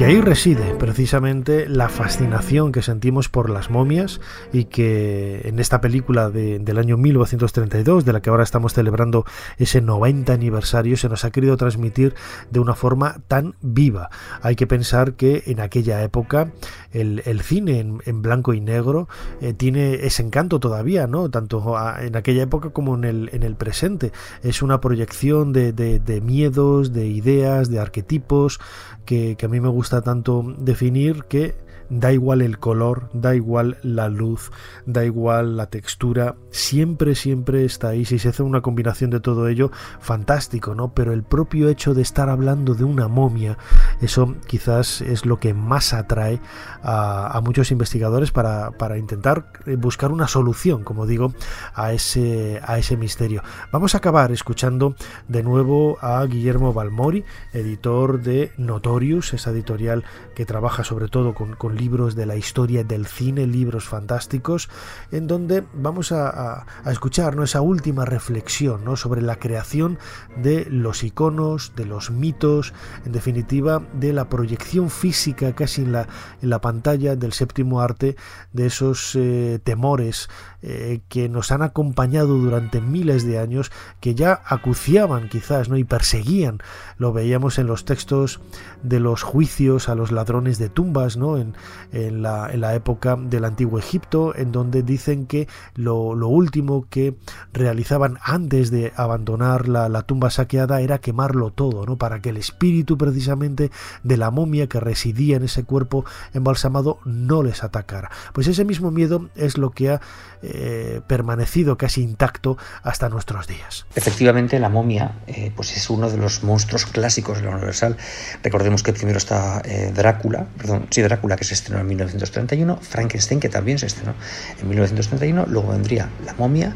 Ahí 0.08 0.22
reside 0.22 0.74
precisamente 0.76 1.68
la 1.68 1.90
fascinación 1.90 2.72
que 2.72 2.82
sentimos 2.82 3.28
por 3.28 3.50
las 3.50 3.70
momias 3.70 4.22
y 4.54 4.64
que 4.64 5.42
en 5.44 5.60
esta 5.60 5.82
película 5.82 6.30
del 6.30 6.78
año 6.78 6.96
1932, 6.96 8.06
de 8.06 8.14
la 8.14 8.22
que 8.22 8.30
ahora 8.30 8.44
estamos 8.44 8.74
celebrando 8.74 9.26
ese 9.58 9.82
90 9.82 10.32
aniversario, 10.32 10.96
se 10.96 11.10
nos 11.10 11.26
ha 11.26 11.32
querido 11.32 11.58
transmitir 11.58 12.16
de 12.52 12.62
una 12.62 12.74
forma 12.74 13.18
tan 13.28 13.56
viva. 13.60 14.10
Hay 14.42 14.56
que 14.56 14.66
pensar 14.66 15.16
que 15.16 15.44
en 15.48 15.60
aquella 15.60 16.02
época 16.02 16.54
el, 16.94 17.42
cine 17.42 17.80
en, 18.06 18.22
blanco 18.22 18.54
y 18.54 18.62
negro 18.62 19.10
eh, 19.42 19.54
tiene 19.54 20.06
ese 20.06 20.24
encanto 20.24 20.62
todavía, 20.62 21.08
¿no? 21.08 21.30
Tanto 21.30 21.76
en 22.00 22.16
aquella 22.16 22.44
época 22.44 22.70
como 22.70 22.96
en 22.96 23.04
el, 23.04 23.30
en 23.34 23.44
el 23.44 23.56
presente. 23.56 24.14
Es 24.42 24.62
una 24.62 24.80
proyección 24.80 25.52
de, 25.52 25.74
de 25.74 26.22
miedos, 26.22 26.94
de 26.94 27.08
ideas, 27.08 27.70
de 27.70 27.80
arquetipos, 27.80 28.62
que, 29.08 29.38
a 29.42 29.48
mí 29.48 29.60
me 29.60 29.70
gusta 29.70 29.97
tanto 30.02 30.44
definir 30.58 31.24
que 31.26 31.56
da 31.90 32.12
igual 32.12 32.42
el 32.42 32.60
color, 32.60 33.10
da 33.14 33.36
igual 33.36 33.78
la 33.82 34.10
luz, 34.10 34.52
da 34.86 35.06
igual 35.06 35.58
la 35.58 35.68
textura, 35.68 36.36
siempre, 36.52 37.16
siempre 37.16 37.66
está 37.66 37.90
ahí. 37.90 38.06
Si 38.06 38.20
se 38.20 38.30
hace 38.30 38.44
una 38.44 38.62
combinación 38.62 39.10
de 39.10 39.20
todo 39.20 39.48
ello, 39.48 39.72
fantástico, 40.00 40.76
¿no? 40.76 40.94
Pero 40.94 41.14
el 41.14 41.24
propio 41.24 41.70
hecho 41.70 41.94
de 41.94 42.02
estar 42.02 42.30
hablando 42.30 42.76
de 42.76 42.84
una 42.84 43.08
momia, 43.08 43.58
eso 44.02 44.36
quizás 44.48 45.02
es 45.02 45.26
lo 45.26 45.40
que 45.40 45.54
más 45.54 45.94
atrae 45.94 46.40
a, 46.84 47.40
muchos 47.44 47.72
investigadores 47.72 48.32
para, 48.32 48.98
intentar 48.98 49.52
buscar 49.78 50.12
una 50.12 50.28
solución, 50.28 50.84
como 50.84 51.06
digo, 51.06 51.34
a 51.74 51.94
ese, 51.94 52.60
a 52.64 52.78
ese 52.78 52.98
misterio. 52.98 53.44
Vamos 53.72 53.96
a 53.96 54.00
acabar 54.00 54.32
escuchando 54.32 54.96
de 55.28 55.44
nuevo 55.44 55.98
a 56.02 56.24
Guillermo 56.26 56.74
Balmori, 56.74 57.24
editor 57.54 58.22
de 58.22 58.52
Notorious, 58.58 59.34
esa 59.34 59.52
editorial 59.52 60.04
que 60.36 60.46
trabaja 60.46 60.84
sobre 60.84 61.08
todo 61.08 61.34
con 61.34 61.56
libros 61.78 62.16
de 62.16 62.26
la 62.26 62.36
historia 62.36 62.84
del 62.84 63.06
cine, 63.06 63.48
libros 63.48 63.86
fantásticos, 63.86 64.70
en 65.12 65.28
donde 65.28 65.64
vamos 65.74 66.12
a, 66.12 66.66
escuchar 66.86 67.38
esa 67.42 67.62
última 67.62 68.06
reflexión 68.06 68.84
¿no? 68.84 68.96
sobre 68.96 69.22
la 69.22 69.38
creación 69.38 70.00
de 70.36 70.66
los 70.70 71.04
iconos, 71.04 71.74
de 71.76 71.86
los 71.86 72.12
mitos, 72.12 72.74
en 73.06 73.12
definitiva, 73.12 73.82
de 73.94 74.14
la 74.14 74.30
proyección 74.30 74.90
física 74.90 75.54
casi 75.54 75.82
en 75.82 75.92
la, 75.92 76.08
en 76.42 76.50
la 76.50 76.62
pantalla 76.62 77.16
del 77.16 77.34
séptimo 77.34 77.82
arte, 77.82 78.16
de 78.54 78.66
esos 78.66 79.16
eh, 79.16 79.60
temores 79.64 80.30
eh, 80.64 81.02
que 81.08 81.30
nos 81.30 81.52
han 81.52 81.62
acompañado 81.62 82.36
durante 82.36 82.82
miles 82.82 83.24
de 83.26 83.38
años, 83.38 83.72
que 84.00 84.16
ya 84.16 84.42
acuciaban 84.44 85.30
quizás 85.30 85.70
¿no? 85.70 85.78
y 85.78 85.84
perseguían. 85.84 86.60
Lo 86.98 87.14
veíamos 87.14 87.60
en 87.60 87.68
los 87.68 87.86
textos 87.86 88.40
de 88.82 89.00
los 89.00 89.22
juicios 89.22 89.88
a 89.88 89.94
los 89.94 90.12
ladrones 90.12 90.58
de 90.58 90.70
tumbas, 90.70 91.16
¿no? 91.16 91.38
en, 91.38 91.54
la, 91.92 92.52
en 92.52 92.62
la 92.62 92.74
época 92.74 93.16
del 93.16 93.46
antiguo 93.46 93.78
Egipto, 93.78 94.36
en 94.36 94.52
donde 94.52 94.82
dicen 94.82 95.28
que 95.28 95.48
lo, 95.76 96.16
lo 96.16 96.28
último 96.28 96.88
que 96.90 97.16
realizaban 97.54 98.18
antes 98.24 98.72
de 98.72 98.94
abandonar 98.96 99.68
la, 99.68 99.90
la, 99.90 100.02
tumba 100.02 100.32
saqueada 100.32 100.82
era 100.82 100.98
quemarlo 100.98 101.52
todo, 101.52 101.86
¿no? 101.86 101.98
para 101.98 102.20
que 102.20 102.30
el 102.30 102.38
espíritu 102.38 102.98
precisamente 102.98 103.70
de 104.04 104.18
la 104.18 104.32
momia 104.32 104.68
que 104.68 104.80
residía 104.80 105.38
en 105.38 105.44
ese 105.44 105.64
cuerpo 105.64 106.04
embalsamado 106.34 107.00
no 107.06 107.44
les 107.44 107.64
atacara. 107.64 108.10
Pues 108.34 108.48
ese 108.48 108.66
mismo 108.66 108.90
miedo 108.90 109.30
es 109.36 109.58
lo 109.60 109.70
que 109.70 109.92
ha 109.92 110.02
eh, 110.44 111.02
permanecido 111.08 111.78
casi 111.78 112.04
intacto 112.04 112.58
hasta 112.84 113.10
nuestros 113.10 113.48
días. 113.48 113.88
Efectivamente, 113.96 114.60
la 114.60 114.70
momia 114.70 115.16
eh, 115.26 115.52
pues 115.56 115.76
es 115.76 115.90
uno 115.90 116.12
de 116.12 116.18
los 116.18 116.44
monstruos 116.44 116.86
clásicos 116.86 117.40
de 117.40 117.46
la 117.46 117.56
Universal. 117.56 117.98
Recordemos 118.44 118.84
que 118.84 118.94
primero 118.94 119.18
está 119.18 119.64
eh, 119.66 119.92
Drácula, 119.96 120.46
perdón, 120.56 120.86
sí, 120.92 121.02
Drácula 121.02 121.38
que 121.38 121.44
se 121.44 121.56
estrenó 121.56 121.82
en 121.82 121.88
1931, 121.88 122.78
Frankenstein 122.82 123.40
que 123.40 123.50
también 123.50 123.80
se 123.80 123.88
estrenó 123.88 124.14
en 124.62 124.70
1931, 124.70 125.46
luego 125.48 125.70
vendría 125.70 126.08
la 126.24 126.36
momia 126.36 126.76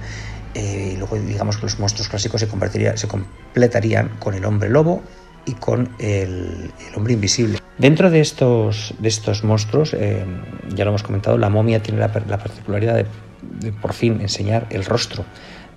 y 0.56 0.98
luego 0.98 1.16
digamos 1.18 1.58
que 1.58 1.64
los 1.64 1.80
monstruos 1.80 2.10
clásicos 2.10 2.42
se, 2.42 2.48
completarían 2.48 4.10
con 4.20 4.34
el 4.34 4.44
hombre 4.44 4.70
lobo 4.70 5.04
y 5.46 5.54
con 5.54 5.90
el, 6.00 6.72
hombre 6.96 7.14
invisible. 7.14 7.60
Dentro 7.78 8.10
de 8.10 8.22
estos, 8.22 8.96
de 9.00 9.08
estos 9.08 9.44
monstruos, 9.44 9.92
ya 9.92 10.84
lo 10.84 10.92
hemos 10.92 11.04
comentado, 11.04 11.38
la 11.38 11.50
momia 11.50 11.82
tiene 11.82 12.00
la 12.00 12.12
particularidad 12.12 12.96
de 12.96 13.06
por 13.82 13.94
fin 13.94 14.22
enseñar 14.22 14.68
el 14.70 14.86
rostro 14.86 15.26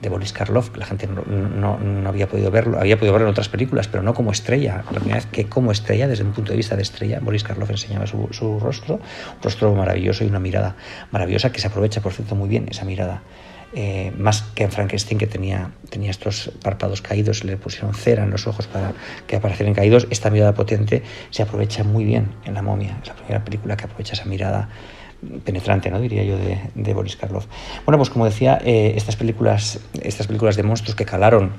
de 0.00 0.10
Boris 0.10 0.32
Karloff, 0.32 0.76
la 0.76 0.84
gente 0.84 1.06
no, 1.06 1.78
no, 1.78 2.08
había 2.08 2.28
podido 2.28 2.50
verlo, 2.50 2.78
había 2.78 2.98
podido 2.98 3.12
verlo 3.12 3.26
en 3.28 3.32
otras 3.32 3.48
películas, 3.48 3.88
pero 3.88 4.02
no 4.02 4.12
como 4.12 4.32
estrella. 4.32 4.84
La 4.92 5.00
primera 5.00 5.16
vez 5.16 5.26
que 5.26 5.46
como 5.46 5.72
estrella, 5.72 6.06
desde 6.06 6.24
un 6.24 6.32
punto 6.32 6.52
de 6.52 6.58
vista 6.58 6.76
de 6.76 6.82
estrella, 6.82 7.20
Boris 7.20 7.42
Karloff 7.42 7.70
enseñaba 7.70 8.06
su, 8.06 8.28
su 8.30 8.60
rostro, 8.60 8.96
un 8.96 9.42
rostro 9.42 9.74
maravilloso 9.74 10.22
y 10.24 10.26
una 10.26 10.40
mirada 10.40 10.76
maravillosa 11.10 11.50
que 11.52 11.60
se 11.60 11.68
aprovecha, 11.68 12.02
por 12.02 12.12
cierto, 12.12 12.34
muy 12.34 12.48
bien 12.48 12.66
esa 12.70 12.84
mirada. 12.84 13.22
Eh, 13.76 14.12
más 14.16 14.42
que 14.54 14.62
en 14.62 14.70
Frankenstein 14.70 15.18
que 15.18 15.26
tenía, 15.26 15.72
tenía 15.90 16.10
estos 16.10 16.52
párpados 16.62 17.02
caídos, 17.02 17.42
le 17.42 17.56
pusieron 17.56 17.92
cera 17.92 18.22
en 18.22 18.30
los 18.30 18.46
ojos 18.46 18.68
para 18.68 18.92
que 19.26 19.34
aparecieran 19.34 19.74
caídos, 19.74 20.06
esta 20.10 20.30
mirada 20.30 20.54
potente 20.54 21.02
se 21.30 21.42
aprovecha 21.42 21.82
muy 21.82 22.04
bien 22.04 22.28
en 22.44 22.54
La 22.54 22.62
momia, 22.62 22.98
es 23.02 23.08
la 23.08 23.14
primera 23.14 23.44
película 23.44 23.76
que 23.76 23.84
aprovecha 23.86 24.12
esa 24.12 24.26
mirada 24.26 24.68
penetrante, 25.44 25.90
¿no? 25.90 26.00
diría 26.00 26.22
yo, 26.24 26.36
de, 26.36 26.94
Boris 26.94 27.16
Karloff. 27.16 27.46
Bueno, 27.84 27.98
pues 27.98 28.10
como 28.10 28.24
decía, 28.24 28.58
eh, 28.64 28.92
estas, 28.96 29.16
películas, 29.16 29.80
estas 30.02 30.26
películas 30.26 30.56
de 30.56 30.62
monstruos 30.62 30.96
que 30.96 31.04
calaron 31.04 31.52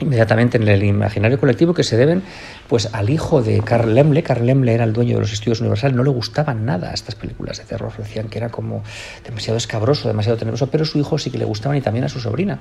inmediatamente 0.00 0.58
en 0.58 0.68
el 0.68 0.82
imaginario 0.84 1.40
colectivo 1.40 1.74
que 1.74 1.82
se 1.82 1.96
deben 1.96 2.22
pues 2.68 2.90
al 2.92 3.10
hijo 3.10 3.42
de 3.42 3.60
Carl 3.60 3.94
Lemle. 3.94 4.22
Carl 4.22 4.44
Lemle 4.44 4.74
era 4.74 4.84
el 4.84 4.92
dueño 4.92 5.14
de 5.14 5.20
los 5.22 5.32
estudios 5.32 5.60
Universal, 5.60 5.96
no 5.96 6.04
le 6.04 6.10
gustaban 6.10 6.64
nada 6.64 6.92
estas 6.92 7.14
películas 7.14 7.58
de 7.58 7.64
terror, 7.64 7.92
decían 7.96 8.28
que 8.28 8.38
era 8.38 8.50
como 8.50 8.82
demasiado 9.24 9.56
escabroso, 9.56 10.08
demasiado 10.08 10.38
tenebroso, 10.38 10.68
pero 10.68 10.84
su 10.84 10.98
hijo 10.98 11.18
sí 11.18 11.30
que 11.30 11.38
le 11.38 11.44
gustaban 11.44 11.76
y 11.78 11.80
también 11.80 12.04
a 12.04 12.08
su 12.08 12.20
sobrina. 12.20 12.60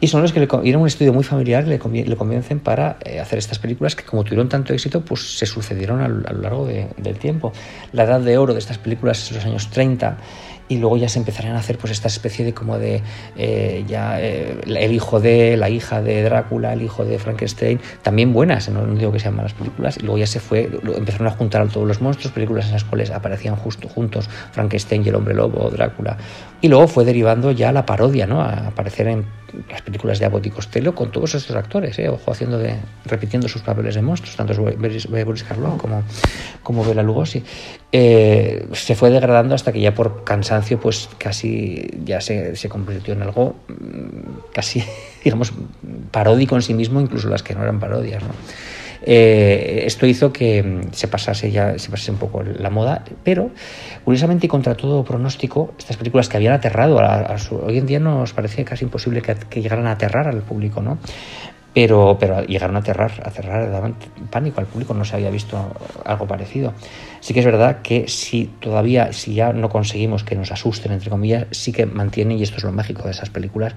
Y 0.00 0.08
son 0.08 0.22
los 0.22 0.32
que 0.32 0.40
le, 0.40 0.48
era 0.64 0.78
un 0.78 0.86
estudio 0.86 1.12
muy 1.12 1.24
familiar, 1.24 1.66
le, 1.66 1.78
le 1.78 2.16
convencen 2.16 2.60
para 2.60 2.96
eh, 3.04 3.20
hacer 3.20 3.38
estas 3.38 3.58
películas 3.58 3.94
que 3.94 4.04
como 4.04 4.24
tuvieron 4.24 4.48
tanto 4.48 4.72
éxito, 4.72 5.04
pues 5.04 5.38
se 5.38 5.46
sucedieron 5.46 6.00
a, 6.00 6.08
lo 6.08 6.40
largo 6.40 6.66
del 6.66 7.18
tiempo. 7.18 7.52
La 7.92 8.04
edad 8.04 8.20
de 8.20 8.38
oro 8.38 8.54
de 8.54 8.58
estas 8.58 8.78
películas 8.78 9.22
es 9.22 9.32
los 9.32 9.44
años 9.44 9.70
30 9.70 10.16
y 10.68 10.78
luego 10.78 10.96
ya 10.96 11.08
se 11.08 11.18
empezarían 11.18 11.56
a 11.56 11.58
hacer 11.58 11.76
pues 11.76 11.92
esta 11.92 12.08
especie 12.08 12.44
de 12.44 12.54
como 12.54 12.78
de 12.78 13.02
eh, 13.36 13.84
ya 13.86 14.20
eh, 14.20 14.58
el 14.64 14.92
hijo 14.92 15.20
de 15.20 15.56
la 15.56 15.68
hija 15.68 16.00
de 16.00 16.22
Drácula 16.22 16.72
el 16.72 16.82
hijo 16.82 17.04
de 17.04 17.18
Frankenstein 17.18 17.80
también 18.02 18.32
buenas 18.32 18.68
no, 18.68 18.86
digo 18.86 19.12
que 19.12 19.18
sean 19.18 19.36
malas 19.42 19.54
películas 19.54 19.96
y 19.98 20.00
luego 20.00 20.18
ya 20.18 20.26
se 20.26 20.40
fue 20.40 20.70
empezaron 20.96 21.26
a 21.26 21.30
juntar 21.30 21.62
a 21.62 21.66
todos 21.66 21.86
los 21.86 22.00
monstruos 22.00 22.32
películas 22.32 22.66
en 22.66 22.72
las 22.72 22.84
cuales 22.84 23.10
aparecían 23.10 23.56
justo 23.56 23.88
juntos 23.88 24.28
Frankenstein 24.52 25.04
y 25.04 25.08
el 25.08 25.14
hombre 25.14 25.34
lobo 25.34 25.70
Drácula 25.70 26.16
y 26.60 26.68
luego 26.68 26.86
fue 26.88 27.04
derivando 27.04 27.50
ya 27.50 27.72
la 27.72 27.84
parodia 27.84 28.26
no 28.26 28.40
a 28.40 28.68
aparecer 28.68 29.08
en 29.08 29.24
las 29.70 29.82
películas 29.82 30.18
de 30.18 30.26
Abbott 30.26 30.46
y 30.46 30.50
Costello 30.50 30.94
con 30.94 31.10
todos 31.10 31.34
estos 31.34 31.54
actores, 31.56 31.98
¿eh? 31.98 32.08
ojo, 32.08 32.30
haciendo 32.30 32.58
de, 32.58 32.76
repitiendo 33.04 33.48
sus 33.48 33.62
papeles 33.62 33.94
de 33.94 34.02
monstruos, 34.02 34.36
tanto 34.36 34.54
Boris, 34.54 35.08
Boris 35.08 35.44
Karloff 35.44 35.80
como, 35.80 36.02
como 36.62 36.84
Bela 36.84 37.02
Lugosi. 37.02 37.42
Eh, 37.90 38.66
se 38.72 38.94
fue 38.94 39.10
degradando 39.10 39.54
hasta 39.54 39.72
que 39.72 39.80
ya 39.80 39.94
por 39.94 40.24
cansancio, 40.24 40.80
pues 40.80 41.08
casi 41.18 41.90
ya 42.04 42.20
se, 42.20 42.56
se 42.56 42.68
convirtió 42.68 43.14
en 43.14 43.22
algo 43.22 43.56
mm, 43.68 44.52
casi, 44.54 44.82
digamos, 45.24 45.52
paródico 46.10 46.56
en 46.56 46.62
sí 46.62 46.74
mismo, 46.74 47.00
incluso 47.00 47.28
las 47.28 47.42
que 47.42 47.54
no 47.54 47.62
eran 47.62 47.80
parodias. 47.80 48.22
¿no? 48.22 48.30
Eh, 49.04 49.82
esto 49.86 50.06
hizo 50.06 50.32
que 50.32 50.62
mm, 50.62 50.92
se 50.92 51.08
pasase 51.08 51.50
ya 51.50 51.78
se 51.78 51.90
pasase 51.90 52.12
un 52.12 52.18
poco 52.18 52.42
la 52.42 52.70
moda, 52.70 53.04
pero 53.24 53.50
curiosamente 54.04 54.46
y 54.46 54.48
contra 54.48 54.74
todo 54.74 55.04
pronóstico, 55.04 55.74
estas 55.78 55.96
películas 55.96 56.28
que 56.28 56.36
habían 56.36 56.52
aterrado 56.52 57.00
a, 57.00 57.36
hoy 57.64 57.78
en 57.78 57.86
día 57.86 57.98
nos 57.98 58.32
parece 58.32 58.64
casi 58.64 58.84
imposible 58.84 59.22
que, 59.22 59.60
llegaran 59.60 59.86
a 59.86 59.92
aterrar 59.92 60.28
al 60.28 60.42
público, 60.42 60.80
¿no? 60.82 60.98
Pero, 61.74 62.16
pero 62.20 62.42
llegaron 62.44 62.76
a 62.76 62.80
aterrar, 62.80 63.12
a 63.24 63.30
cerrar, 63.30 63.70
daban 63.70 63.96
pánico 64.30 64.60
al 64.60 64.66
público, 64.66 64.94
no 64.94 65.04
se 65.04 65.16
había 65.16 65.30
visto 65.30 65.58
algo 66.04 66.26
parecido. 66.26 66.74
Sí 67.20 67.32
que 67.34 67.40
es 67.40 67.46
verdad 67.46 67.82
que 67.82 68.08
si 68.08 68.46
todavía, 68.60 69.12
si 69.12 69.34
ya 69.34 69.52
no 69.52 69.68
conseguimos 69.68 70.24
que 70.24 70.34
nos 70.34 70.52
asusten, 70.52 70.92
entre 70.92 71.08
comillas, 71.08 71.46
sí 71.50 71.72
que 71.72 71.86
mantienen, 71.86 72.38
y 72.38 72.42
esto 72.42 72.56
es 72.58 72.64
lo 72.64 72.72
mágico 72.72 73.04
de 73.04 73.12
esas 73.12 73.30
películas, 73.30 73.74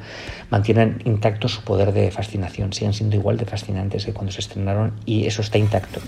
mantienen 0.49 1.01
intacto 1.05 1.47
su 1.47 1.63
poder 1.63 1.93
de 1.93 2.11
fascinación, 2.11 2.73
siguen 2.73 2.93
siendo 2.93 3.15
igual 3.15 3.37
de 3.37 3.45
fascinantes 3.45 4.05
que 4.05 4.13
cuando 4.13 4.31
se 4.31 4.41
estrenaron 4.41 4.93
y 5.05 5.25
eso 5.25 5.41
está 5.41 5.57
intacto. 5.57 6.01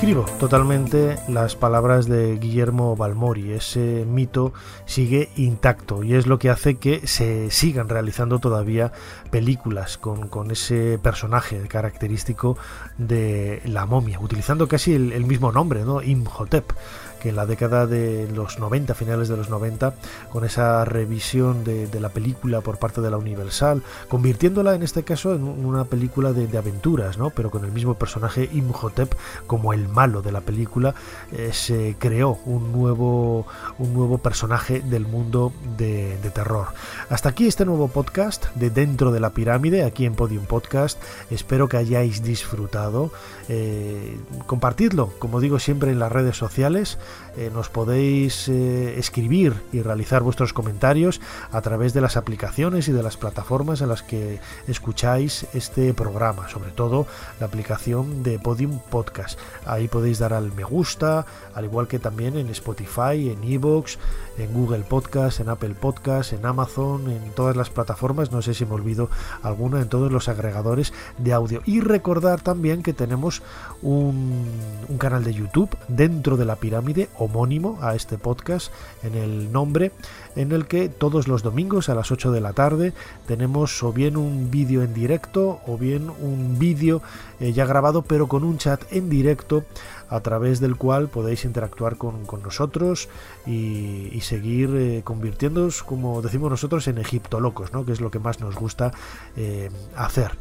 Suscribo 0.00 0.24
totalmente 0.38 1.18
las 1.28 1.56
palabras 1.56 2.06
de 2.06 2.38
Guillermo 2.38 2.96
Balmori. 2.96 3.52
Ese 3.52 4.06
mito 4.08 4.54
sigue 4.86 5.28
intacto 5.36 6.02
y 6.02 6.14
es 6.14 6.26
lo 6.26 6.38
que 6.38 6.48
hace 6.48 6.76
que 6.76 7.06
se 7.06 7.50
sigan 7.50 7.86
realizando 7.86 8.38
todavía 8.38 8.92
películas 9.30 9.98
con, 9.98 10.28
con 10.28 10.50
ese 10.52 10.98
personaje 11.02 11.68
característico 11.68 12.56
de 12.96 13.60
la 13.66 13.84
momia, 13.84 14.18
utilizando 14.20 14.68
casi 14.68 14.94
el, 14.94 15.12
el 15.12 15.26
mismo 15.26 15.52
nombre, 15.52 15.84
¿no? 15.84 16.00
Imhotep 16.00 16.72
que 17.20 17.28
en 17.28 17.36
la 17.36 17.46
década 17.46 17.86
de 17.86 18.28
los 18.34 18.58
90, 18.58 18.94
finales 18.94 19.28
de 19.28 19.36
los 19.36 19.48
90, 19.48 19.94
con 20.32 20.44
esa 20.44 20.84
revisión 20.84 21.62
de, 21.62 21.88
la 22.00 22.08
película 22.08 22.62
por 22.62 22.78
parte 22.78 23.00
de 23.00 23.10
la 23.10 23.18
Universal, 23.18 23.82
convirtiéndola 24.08 24.74
en 24.74 24.82
este 24.82 25.04
caso 25.04 25.34
en 25.34 25.44
una 25.44 25.84
película 25.84 26.32
de, 26.32 26.58
aventuras, 26.58 27.18
¿no? 27.18 27.30
pero 27.30 27.50
con 27.50 27.64
el 27.64 27.72
mismo 27.72 27.94
personaje 27.94 28.48
Imhotep 28.52 29.14
como 29.46 29.72
el 29.72 29.88
malo 29.88 30.22
de 30.22 30.32
la 30.32 30.40
película, 30.40 30.94
eh, 31.32 31.50
se 31.52 31.94
creó 31.98 32.38
un 32.46 32.72
nuevo, 32.72 33.46
un 33.78 33.94
nuevo 33.94 34.18
personaje 34.18 34.80
del 34.80 35.06
mundo 35.06 35.52
de, 35.76 36.18
terror. 36.34 36.68
Hasta 37.08 37.28
aquí 37.30 37.46
este 37.46 37.64
nuevo 37.64 37.88
podcast 37.88 38.46
de 38.54 38.70
Dentro 38.70 39.10
de 39.10 39.20
la 39.20 39.30
Pirámide, 39.30 39.84
aquí 39.84 40.06
en 40.06 40.14
Podium 40.14 40.46
Podcast. 40.46 40.98
Espero 41.30 41.68
que 41.68 41.76
hayáis 41.76 42.22
disfrutado. 42.22 43.10
Eh, 43.48 44.18
compartidlo, 44.46 45.12
como 45.18 45.40
digo 45.40 45.58
siempre, 45.58 45.90
en 45.90 45.98
las 45.98 46.12
redes 46.12 46.36
sociales. 46.36 46.98
Eh, 47.36 47.50
nos 47.54 47.68
podéis 47.68 48.48
eh, 48.48 48.98
escribir 48.98 49.54
y 49.72 49.82
realizar 49.82 50.22
vuestros 50.22 50.52
comentarios 50.52 51.20
a 51.52 51.60
través 51.60 51.94
de 51.94 52.00
las 52.00 52.16
aplicaciones 52.16 52.88
y 52.88 52.92
de 52.92 53.02
las 53.02 53.16
plataformas 53.16 53.80
en 53.80 53.88
las 53.88 54.02
que 54.02 54.40
escucháis 54.66 55.46
este 55.54 55.94
programa, 55.94 56.48
sobre 56.48 56.70
todo 56.70 57.06
la 57.38 57.46
aplicación 57.46 58.22
de 58.22 58.38
Podium 58.38 58.80
Podcast. 58.90 59.38
Ahí 59.64 59.88
podéis 59.88 60.18
dar 60.18 60.32
al 60.32 60.52
me 60.52 60.64
gusta, 60.64 61.24
al 61.54 61.64
igual 61.64 61.88
que 61.88 61.98
también 61.98 62.36
en 62.36 62.48
Spotify, 62.50 63.30
en 63.30 63.44
Evox, 63.44 63.98
en 64.38 64.52
Google 64.52 64.80
Podcast, 64.80 65.40
en 65.40 65.48
Apple 65.48 65.74
Podcast, 65.74 66.32
en 66.32 66.44
Amazon, 66.44 67.10
en 67.10 67.30
todas 67.32 67.56
las 67.56 67.70
plataformas, 67.70 68.32
no 68.32 68.42
sé 68.42 68.54
si 68.54 68.66
me 68.66 68.74
olvido 68.74 69.08
alguna, 69.42 69.80
en 69.80 69.88
todos 69.88 70.10
los 70.10 70.28
agregadores 70.28 70.92
de 71.18 71.32
audio. 71.32 71.62
Y 71.64 71.80
recordar 71.80 72.40
también 72.40 72.82
que 72.82 72.92
tenemos 72.92 73.42
un, 73.82 74.46
un 74.88 74.98
canal 74.98 75.24
de 75.24 75.34
YouTube 75.34 75.76
dentro 75.88 76.36
de 76.36 76.44
la 76.44 76.56
pirámide 76.56 76.99
homónimo 77.16 77.78
a 77.80 77.94
este 77.94 78.18
podcast 78.18 78.72
en 79.02 79.14
el 79.14 79.52
nombre, 79.52 79.92
en 80.36 80.52
el 80.52 80.66
que 80.66 80.88
todos 80.88 81.28
los 81.28 81.42
domingos 81.42 81.88
a 81.88 81.94
las 81.94 82.10
8 82.10 82.32
de 82.32 82.40
la 82.40 82.52
tarde 82.52 82.92
tenemos 83.26 83.82
o 83.82 83.92
bien 83.92 84.16
un 84.16 84.50
vídeo 84.50 84.82
en 84.82 84.92
directo 84.92 85.60
o 85.66 85.78
bien 85.78 86.10
un 86.10 86.58
vídeo 86.58 87.02
eh, 87.40 87.52
ya 87.52 87.64
grabado 87.64 88.02
pero 88.02 88.28
con 88.28 88.44
un 88.44 88.58
chat 88.58 88.82
en 88.92 89.08
directo 89.08 89.64
a 90.10 90.20
través 90.20 90.60
del 90.60 90.76
cual 90.76 91.08
podéis 91.08 91.44
interactuar 91.44 91.96
con, 91.96 92.26
nosotros 92.42 93.08
y, 93.46 94.20
seguir 94.22 94.70
eh, 94.74 95.00
convirtiéndoos, 95.04 95.82
como 95.82 96.20
decimos 96.20 96.50
nosotros, 96.50 96.86
en 96.88 96.98
egiptolocos, 96.98 97.72
¿no? 97.72 97.86
que 97.86 97.92
es 97.92 98.00
lo 98.00 98.10
que 98.10 98.18
más 98.18 98.40
nos 98.40 98.56
gusta 98.56 98.92
eh, 99.36 99.70
hacer. 99.96 100.32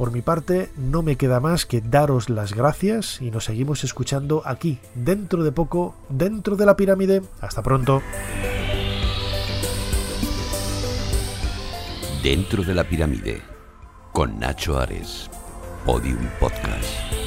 Por 0.00 0.12
mi 0.12 0.22
parte, 0.22 0.70
no 0.78 1.02
me 1.02 1.16
queda 1.16 1.40
más 1.40 1.66
que 1.66 1.82
daros 1.82 2.30
las 2.30 2.54
gracias 2.54 3.20
y 3.20 3.30
nos 3.30 3.44
seguimos 3.44 3.84
escuchando 3.84 4.40
aquí, 4.46 4.78
dentro 4.94 5.44
de 5.44 5.52
poco, 5.52 5.94
dentro 6.08 6.56
de 6.56 6.64
la 6.64 6.74
pirámide. 6.74 7.20
Hasta 7.42 7.62
pronto. 7.62 8.00
Dentro 12.22 12.62
de 12.62 12.74
la 12.74 12.84
pirámide, 12.84 13.42
con 14.12 14.38
Nacho 14.38 14.78
Ares, 14.78 15.28
Podium 15.84 16.30
Podcast. 16.40 17.19